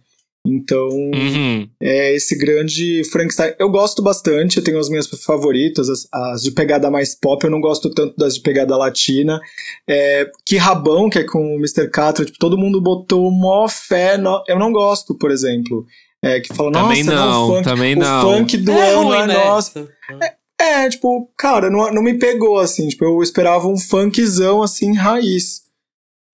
[0.48, 1.68] Então, Uhum.
[1.82, 3.52] é esse grande Frankenstein.
[3.58, 7.50] Eu gosto bastante, eu tenho as minhas favoritas, as, as de pegada mais pop, eu
[7.50, 9.40] não gosto tanto das de pegada latina.
[9.88, 11.90] É, que Rabão, que é com o Mr.
[11.90, 14.16] Catra, tipo, todo mundo botou mó fé.
[14.16, 15.84] no- Eu não gosto, por exemplo.
[16.24, 18.22] É, que fala, Também nossa, não, o funk, também o não.
[18.22, 19.34] funk do é ano ruim, é né?
[19.34, 19.88] nosso.
[20.60, 22.88] É, tipo, cara, não, não me pegou, assim.
[22.88, 25.62] Tipo, eu esperava um funkzão, assim, raiz.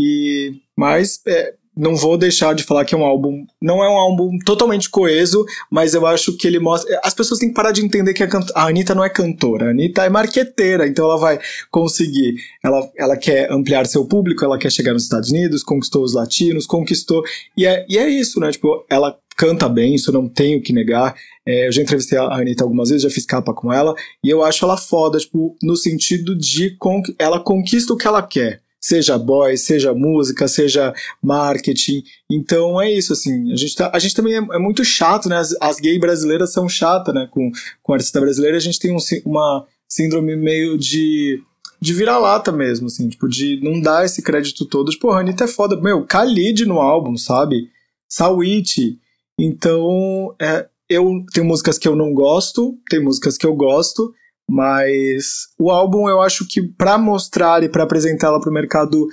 [0.00, 0.52] E...
[0.78, 3.46] Mas, é, não vou deixar de falar que é um álbum...
[3.60, 7.00] Não é um álbum totalmente coeso, mas eu acho que ele mostra...
[7.02, 8.46] As pessoas têm que parar de entender que a, cant...
[8.54, 9.66] a Anitta não é cantora.
[9.66, 12.36] A Anitta é marqueteira, então ela vai conseguir...
[12.62, 16.66] Ela, ela quer ampliar seu público, ela quer chegar nos Estados Unidos, conquistou os latinos,
[16.66, 17.22] conquistou...
[17.56, 18.50] E é, e é isso, né?
[18.50, 21.14] Tipo, ela canta bem, isso não tenho que negar.
[21.46, 24.44] É, eu já entrevistei a Anitta algumas vezes, já fiz capa com ela, e eu
[24.44, 28.60] acho ela foda, tipo, no sentido de con ela conquista o que ela quer.
[28.82, 32.02] Seja boy, seja música, seja marketing.
[32.28, 33.52] Então é isso, assim.
[33.52, 35.36] A gente, tá, a gente também é, é muito chato, né?
[35.36, 37.28] As, as gays brasileiras são chatas, né?
[37.30, 41.40] Com, com a artista brasileira, a gente tem um, uma síndrome meio de.
[41.80, 44.92] De vira-lata mesmo, assim, tipo, de não dar esse crédito todo.
[44.92, 45.74] Tipo, a Anitta é foda.
[45.80, 47.68] Meu, Khalid no álbum, sabe?
[48.08, 49.00] Sawit.
[49.36, 54.14] Então, é, eu tenho músicas que eu não gosto, tem músicas que eu gosto,
[54.52, 59.08] mas o álbum eu acho que pra mostrar e pra apresentá-la pro mercado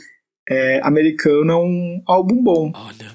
[0.49, 2.71] é, americano é um álbum bom.
[2.75, 3.05] Olha,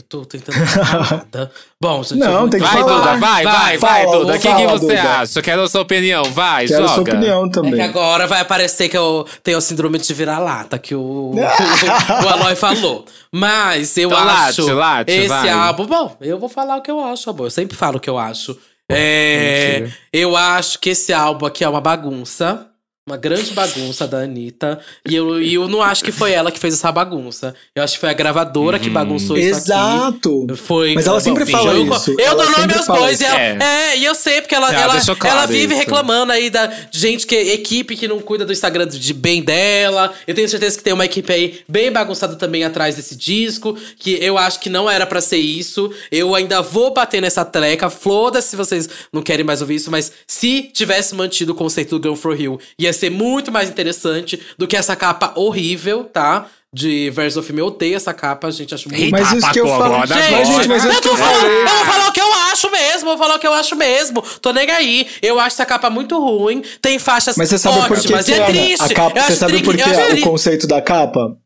[0.00, 1.50] eu tô tentando falar nada.
[1.80, 2.98] Bom, gente, Não, eu tem que Vai, falar.
[2.98, 4.36] Duda, vai, vai, vai, Fala, Duda.
[4.36, 5.18] O que, que você Duda.
[5.20, 5.42] acha?
[5.42, 6.22] Quero a sua opinião.
[6.24, 6.94] Vai, Quero joga.
[6.94, 7.74] sua opinião É também.
[7.74, 12.54] que agora vai aparecer que eu tenho a síndrome de vira-lata, que o, o Aloy
[12.54, 13.04] falou.
[13.32, 14.62] Mas eu Então acho.
[14.66, 15.48] late, late, esse vai.
[15.48, 15.86] álbum.
[15.86, 17.46] Bom, eu vou falar o que eu acho, amor.
[17.46, 18.56] Eu sempre falo o que eu acho.
[18.94, 22.71] É, eu acho que esse álbum aqui é uma bagunça.
[23.12, 24.80] Uma grande bagunça da Anitta.
[25.06, 27.54] E eu, e eu não acho que foi ela que fez essa bagunça.
[27.74, 29.60] Eu acho que foi a gravadora que bagunçou isso aqui.
[29.70, 30.46] Exato.
[30.56, 30.94] Foi.
[30.94, 32.10] Mas ela sempre Enfim, fala eu, isso.
[32.12, 33.20] Eu Ela dou nome sempre aos bois.
[33.20, 33.58] e ela- É.
[33.60, 33.98] é.
[33.98, 35.80] e eu sei, porque ela, Ela ela, claro ela vive isso.
[35.82, 40.12] reclamando aí da gente que equipe que não cuida do Instagram de bem dela.
[40.26, 44.12] Eu tenho certeza que tem uma equipe aí bem bagunçada também atrás desse disco, que
[44.22, 45.92] eu acho que não era pra ser isso.
[46.10, 47.90] Eu ainda vou bater nessa treca.
[47.90, 52.02] Foda-se se vocês não querem mais ouvir isso, mas se tivesse mantido o conceito do
[52.02, 56.46] Girl for Hill, ia ser muito mais interessante do que essa capa horrível, tá?
[56.74, 57.60] De Verse of Me.
[57.60, 58.74] Eu odeio essa capa, gente.
[58.74, 60.06] Acho muito Mas isso que eu falo.
[60.06, 63.18] gente, mas eu, tô eu falando, eu vou falar o que eu acho mesmo, vou
[63.18, 64.22] falar o que eu acho mesmo.
[64.40, 65.06] Tô nem aí.
[65.20, 66.62] Eu acho essa capa muito ruim.
[66.80, 68.24] Tem faixas Mas você sabe por que, ótimas.
[68.24, 68.84] que e é Ana, triste.
[68.84, 71.36] a capa, eu você sabe por que eu é o conceito da capa?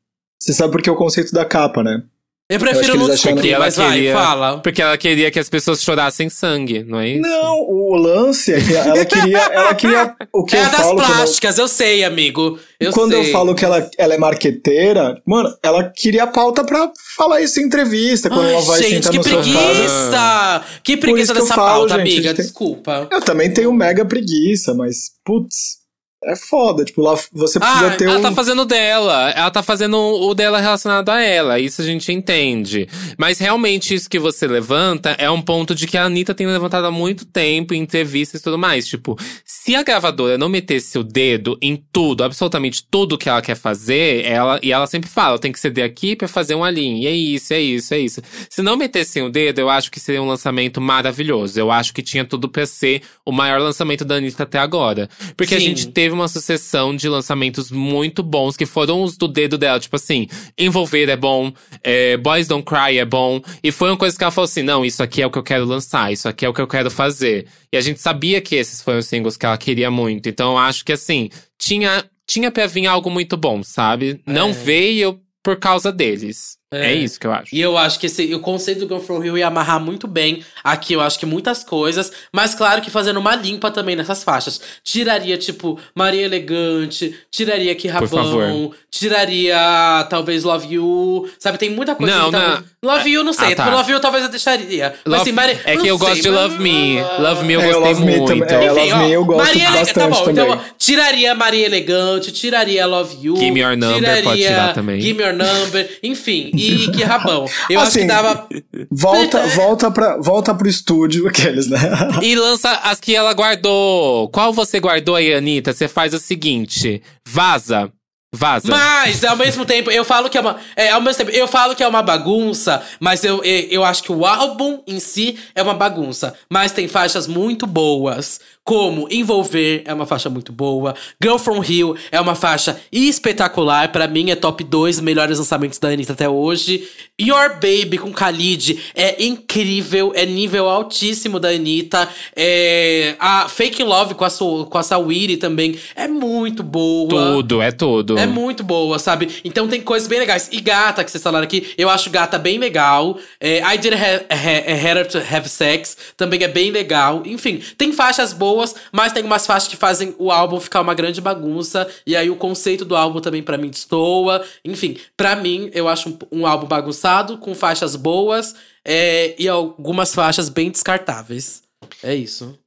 [0.40, 2.02] Você sabe por que é o conceito da capa, né?
[2.48, 4.58] Eu eu prefiro que não descobrir, ela mas vai, queria, fala.
[4.58, 7.20] porque ela queria que as pessoas chorassem sangue, não é isso?
[7.22, 9.38] Não, o lance é que ela queria.
[9.38, 12.56] Ela queria o que é eu a das falo quando eu- plásticas, eu sei, amigo.
[12.78, 13.20] Eu quando sei.
[13.20, 17.64] eu falo que ela, ela é marqueteira, mano, ela queria pauta pra falar isso em
[17.64, 20.64] entrevista, quando Ai, ela vai gente, sentar que no preguiça!
[20.84, 22.30] Que preguiça eu dessa falo, pauta, gente, amiga.
[22.30, 23.08] a tem- Desculpa.
[23.10, 25.78] Eu também tenho mega preguiça, mas, putz,
[26.24, 26.84] é foda.
[26.84, 28.22] Tipo, lá você precisa Ah, ter ela um.
[28.22, 29.30] tá fazendo o dela.
[29.30, 31.58] Ela tá fazendo o dela relacionado a ela.
[31.60, 32.88] Isso a gente entende.
[33.18, 36.86] Mas realmente isso que você levanta é um ponto de que a Anitta tem levantado
[36.86, 38.86] há muito tempo em entrevistas e tudo mais.
[38.86, 43.54] Tipo, se a gravadora não metesse o dedo em tudo, absolutamente tudo que ela quer
[43.56, 47.02] fazer, ela e ela sempre fala, tem que ceder aqui pra fazer um ali.
[47.02, 48.22] E é isso, é isso, é isso.
[48.50, 51.58] Se não metessem o dedo, eu acho que seria um lançamento maravilhoso.
[51.60, 55.08] Eu acho que tinha tudo pra ser o maior lançamento da Anitta até agora.
[55.36, 55.66] Porque a Sim.
[55.66, 59.80] gente teve uma sucessão de lançamentos muito bons, que foram os do dedo dela.
[59.80, 60.28] Tipo assim,
[60.58, 61.52] Envolver é bom,
[61.82, 63.40] é, Boys Don't Cry é bom.
[63.62, 65.42] E foi uma coisa que ela falou assim: não, isso aqui é o que eu
[65.42, 67.46] quero lançar, isso aqui é o que eu quero fazer.
[67.72, 70.28] E a gente sabia que esses foram os singles que ela queria muito.
[70.28, 74.20] Então eu acho que assim, tinha, tinha pra vir algo muito bom, sabe?
[74.26, 76.58] Não veio por causa deles.
[76.72, 76.92] É.
[76.92, 76.94] É.
[76.94, 77.54] isso que eu acho.
[77.54, 80.42] E eu acho que esse, o conceito do Go From Hill ia amarrar muito bem
[80.64, 84.60] aqui, eu acho que muitas coisas, mas claro que fazendo uma limpa também nessas faixas.
[84.82, 87.86] Tiraria, tipo, Maria Elegante, tiraria Que.
[87.86, 91.56] Rabão, tiraria talvez Love You, sabe?
[91.58, 93.52] Tem muita coisa Não, que tá- Love You, não sei.
[93.52, 93.70] Ah, tá.
[93.74, 94.94] Love You talvez eu deixaria.
[95.04, 97.00] Mas Love- assim, Maria, é que não eu gosto sei, de mas- Love Me.
[97.20, 98.26] Love Me eu É, gostei Me muito.
[98.26, 100.44] também- é, Love Me eu gosto Maria Ele- bastante tá bom, também.
[100.44, 103.36] Então, tiraria Maria Elegante, tiraria Love You.
[103.36, 105.00] Give Me Your Number, tiraria pode tirar também.
[105.00, 106.50] Give Me Your Number, enfim.
[106.56, 107.46] E Que Rabão.
[107.70, 108.48] Eu acho Assim, que dava.
[108.90, 111.78] Volta, volta, pra, volta pro estúdio, aqueles, né?
[112.22, 114.28] E lança as que ela guardou.
[114.30, 115.72] Qual você guardou aí, Anitta?
[115.72, 117.92] Você faz o seguinte: vaza.
[118.36, 118.68] Vaza.
[118.68, 120.56] Mas, ao mesmo tempo, eu falo que é uma.
[120.76, 124.02] É, ao mesmo tempo, eu falo que é uma bagunça, mas eu, eu, eu acho
[124.02, 126.34] que o álbum em si é uma bagunça.
[126.48, 128.40] Mas tem faixas muito boas.
[128.64, 130.92] Como Envolver é uma faixa muito boa.
[131.22, 133.92] Girl From Hill é uma faixa espetacular.
[133.92, 136.86] Pra mim, é top 2 melhores lançamentos da Anitta até hoje.
[137.20, 140.12] Your Baby com Khalid é incrível.
[140.16, 142.08] É nível altíssimo da Anitta.
[142.34, 147.08] É, a Fake Love com a, Su- com a Sawiri também é muito boa.
[147.08, 148.18] Tudo, é tudo.
[148.18, 149.40] É muito boa, sabe?
[149.44, 150.48] Então tem coisas bem legais.
[150.52, 153.18] E Gata, que vocês falaram aqui, eu acho Gata bem legal.
[153.40, 157.22] É, I Didn't ha ha Have to Have Sex também é bem legal.
[157.24, 161.20] Enfim, tem faixas boas, mas tem umas faixas que fazem o álbum ficar uma grande
[161.20, 161.88] bagunça.
[162.06, 164.44] E aí o conceito do álbum também pra mim destoa.
[164.64, 168.54] Enfim, pra mim, eu acho um, um álbum bagunçado, com faixas boas
[168.84, 171.62] é, e algumas faixas bem descartáveis.
[172.02, 172.58] É isso.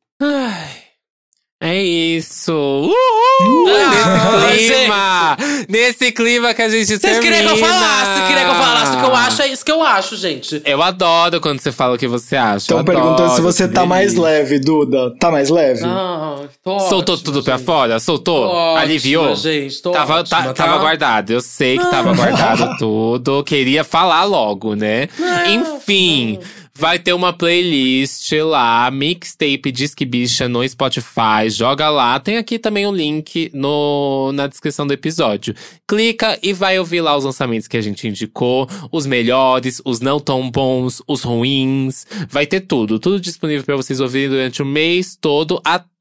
[1.61, 2.53] É isso.
[2.53, 3.67] Uhul!
[3.69, 5.37] Ah, nesse clima!
[5.67, 7.21] Nesse clima que a gente Vocês termina.
[7.35, 9.71] queriam que eu falasse, queriam que eu falasse o que eu acho, é isso que
[9.73, 10.61] eu acho, gente.
[10.65, 12.57] Eu adoro quando você fala o que você acha.
[12.59, 15.13] Estão perguntando se você tá mais leve, Duda.
[15.19, 15.81] Tá mais leve?
[15.83, 17.65] Ah, tô Soltou ótima, tudo pra gente.
[17.65, 17.99] fora?
[17.99, 18.47] Soltou?
[18.47, 19.35] Tô ótima, Aliviou?
[19.35, 20.53] gente, tô tava, ótima, tá?
[20.53, 21.31] tava guardado.
[21.31, 23.43] Eu sei que tava guardado tudo.
[23.43, 25.09] Queria falar logo, né?
[25.47, 26.39] Enfim.
[26.79, 31.49] Vai ter uma playlist lá, mixtape Disque Bicha no Spotify.
[31.49, 32.17] Joga lá.
[32.21, 35.53] Tem aqui também o link no, na descrição do episódio.
[35.85, 38.65] Clica e vai ouvir lá os lançamentos que a gente indicou.
[38.93, 42.05] Os melhores, os não tão bons, os ruins.
[42.29, 42.97] Vai ter tudo.
[42.97, 45.98] Tudo disponível pra vocês ouvirem durante o mês todo até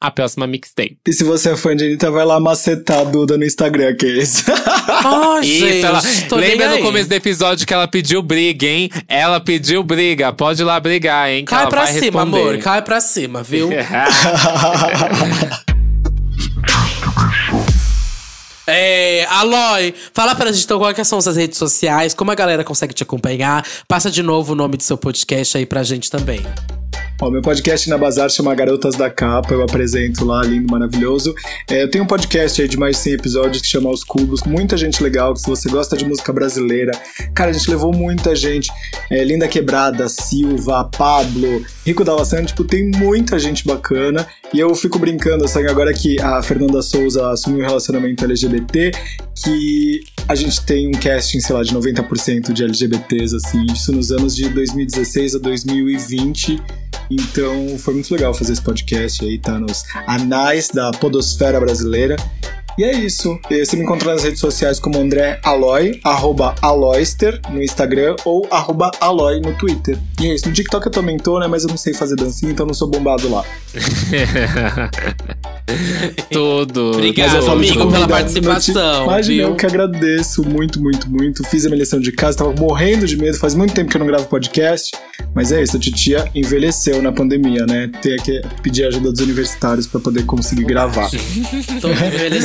[0.00, 0.98] a próxima mixtape.
[1.06, 4.44] E se você é fã de Anitta, vai lá macetar a Duda no Instagram, aqueles.
[4.48, 8.66] Ai, Isso, gente, ela, tô nem lembra no começo do episódio que ela pediu briga,
[8.66, 8.90] hein?
[9.08, 10.32] Ela pediu briga.
[10.32, 11.44] Pode ir lá brigar, hein?
[11.44, 12.38] Que Cai ela pra cima, responder.
[12.38, 13.70] amor, cai pra cima, viu?
[18.68, 22.64] É, Aloy, fala pra gente então quais que são as redes sociais, como a galera
[22.64, 23.64] consegue te acompanhar.
[23.86, 26.40] Passa de novo o nome do seu podcast aí pra gente também.
[27.18, 31.34] Ó, meu podcast na Bazar chama Garotas da Capa, eu apresento lá, lindo, maravilhoso.
[31.66, 34.42] É, eu tenho um podcast aí de mais de 100 episódios que chama Os Cubos,
[34.42, 36.92] muita gente legal, se você gosta de música brasileira,
[37.32, 38.70] cara, a gente levou muita gente.
[39.10, 44.26] É, Linda Quebrada, Silva, Pablo, Rico da Laçã, tipo, tem muita gente bacana.
[44.52, 48.92] E eu fico brincando, assim, agora que a Fernanda Souza assumiu um relacionamento LGBT,
[49.42, 54.12] que a gente tem um casting, sei lá, de 90% de LGBTs, assim, isso nos
[54.12, 56.60] anos de 2016 a 2020.
[57.10, 62.16] Então foi muito legal fazer esse podcast aí, tá nos anais da podosfera brasileira.
[62.78, 63.38] E é isso.
[63.48, 68.90] Você me encontra nas redes sociais como André Aloy, arroba Aloyster no Instagram ou arroba
[69.00, 69.98] Aloy no Twitter.
[70.20, 70.46] E é isso.
[70.46, 71.46] No TikTok eu também tô, né?
[71.46, 73.42] Mas eu não sei fazer dancinha, então não sou bombado lá.
[76.30, 76.92] Tudo.
[76.92, 79.04] Obrigado, amigo, pela participação.
[79.04, 81.44] Imagina, eu que agradeço muito, muito, muito.
[81.44, 83.36] Fiz a minha lição de casa, tava morrendo de medo.
[83.36, 84.92] Faz muito tempo que eu não gravo podcast.
[85.34, 87.90] Mas é isso, a titia envelheceu na pandemia, né?
[88.00, 91.10] Tem que pedir ajuda dos universitários pra poder conseguir gravar.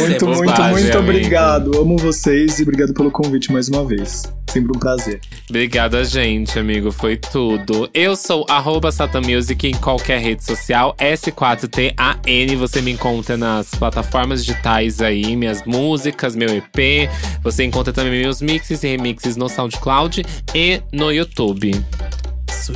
[0.01, 0.97] Muito, muito, muito amigo.
[0.99, 1.77] obrigado.
[1.77, 4.23] Amo vocês e obrigado pelo convite mais uma vez.
[4.51, 5.21] Sempre um prazer.
[5.49, 6.91] Obrigado a gente, amigo.
[6.91, 7.89] Foi tudo.
[7.93, 10.93] Eu sou arroba Satan Music em qualquer rede social.
[10.97, 12.57] S4TAN.
[12.57, 17.09] Você me encontra nas plataformas digitais aí, minhas músicas, meu EP.
[17.41, 20.21] Você encontra também meus mixes e remixes no SoundCloud
[20.53, 21.71] e no YouTube.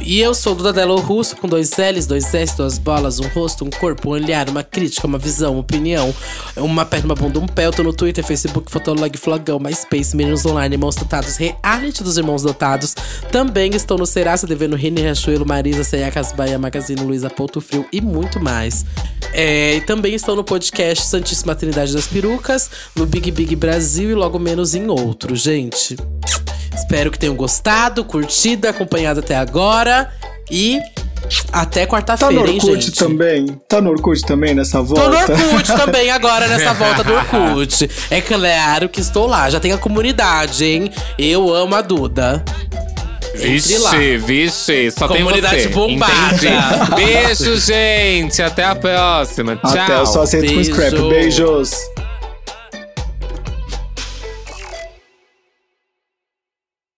[0.01, 3.63] E eu sou Duda Delo Russo, com dois L's, dois S, duas bolas, um rosto,
[3.65, 6.13] um corpo, um olhar, uma crítica, uma visão, uma opinião,
[6.57, 7.65] uma perna, uma bunda, um pé.
[7.65, 12.43] Eu tô no Twitter, Facebook, Fotolog, Flogão, MySpace, Meninos Online, Irmãos Dotados, Reality dos Irmãos
[12.43, 12.95] Dotados.
[13.31, 18.01] Também estou no Serasa, devendo Rine, Riachuelo, Marisa, Ceiacas, Bahia, Magazine, Luiza, Ponto Frio e
[18.01, 18.85] muito mais.
[19.33, 24.13] É, e também estou no podcast Santíssima Trindade das Perucas, no Big Big Brasil e
[24.13, 25.97] logo menos em outro, gente.
[26.73, 30.09] Espero que tenham gostado, curtido, acompanhado até agora.
[30.49, 30.79] E
[31.51, 32.91] até Tá no quarta-feira, hein, Orkut gente?
[32.99, 33.61] também?
[33.67, 35.35] Tá no Orkut também nessa Tô volta?
[35.35, 37.89] no Orkut também agora, nessa volta do Orkut.
[38.11, 39.49] É claro que estou lá.
[39.49, 40.91] Já tem a comunidade, hein?
[41.17, 42.43] Eu amo a Duda.
[43.33, 45.69] Vixe, vixe, só Comunidade tem você.
[45.73, 46.13] bombada.
[46.35, 46.95] Entendi.
[46.95, 48.41] Beijo, gente.
[48.41, 49.57] Até a próxima.
[49.57, 49.71] Tchau.
[49.71, 50.71] Até eu só aceito com Beijo.
[50.73, 51.09] scrap.
[51.09, 51.71] Beijos.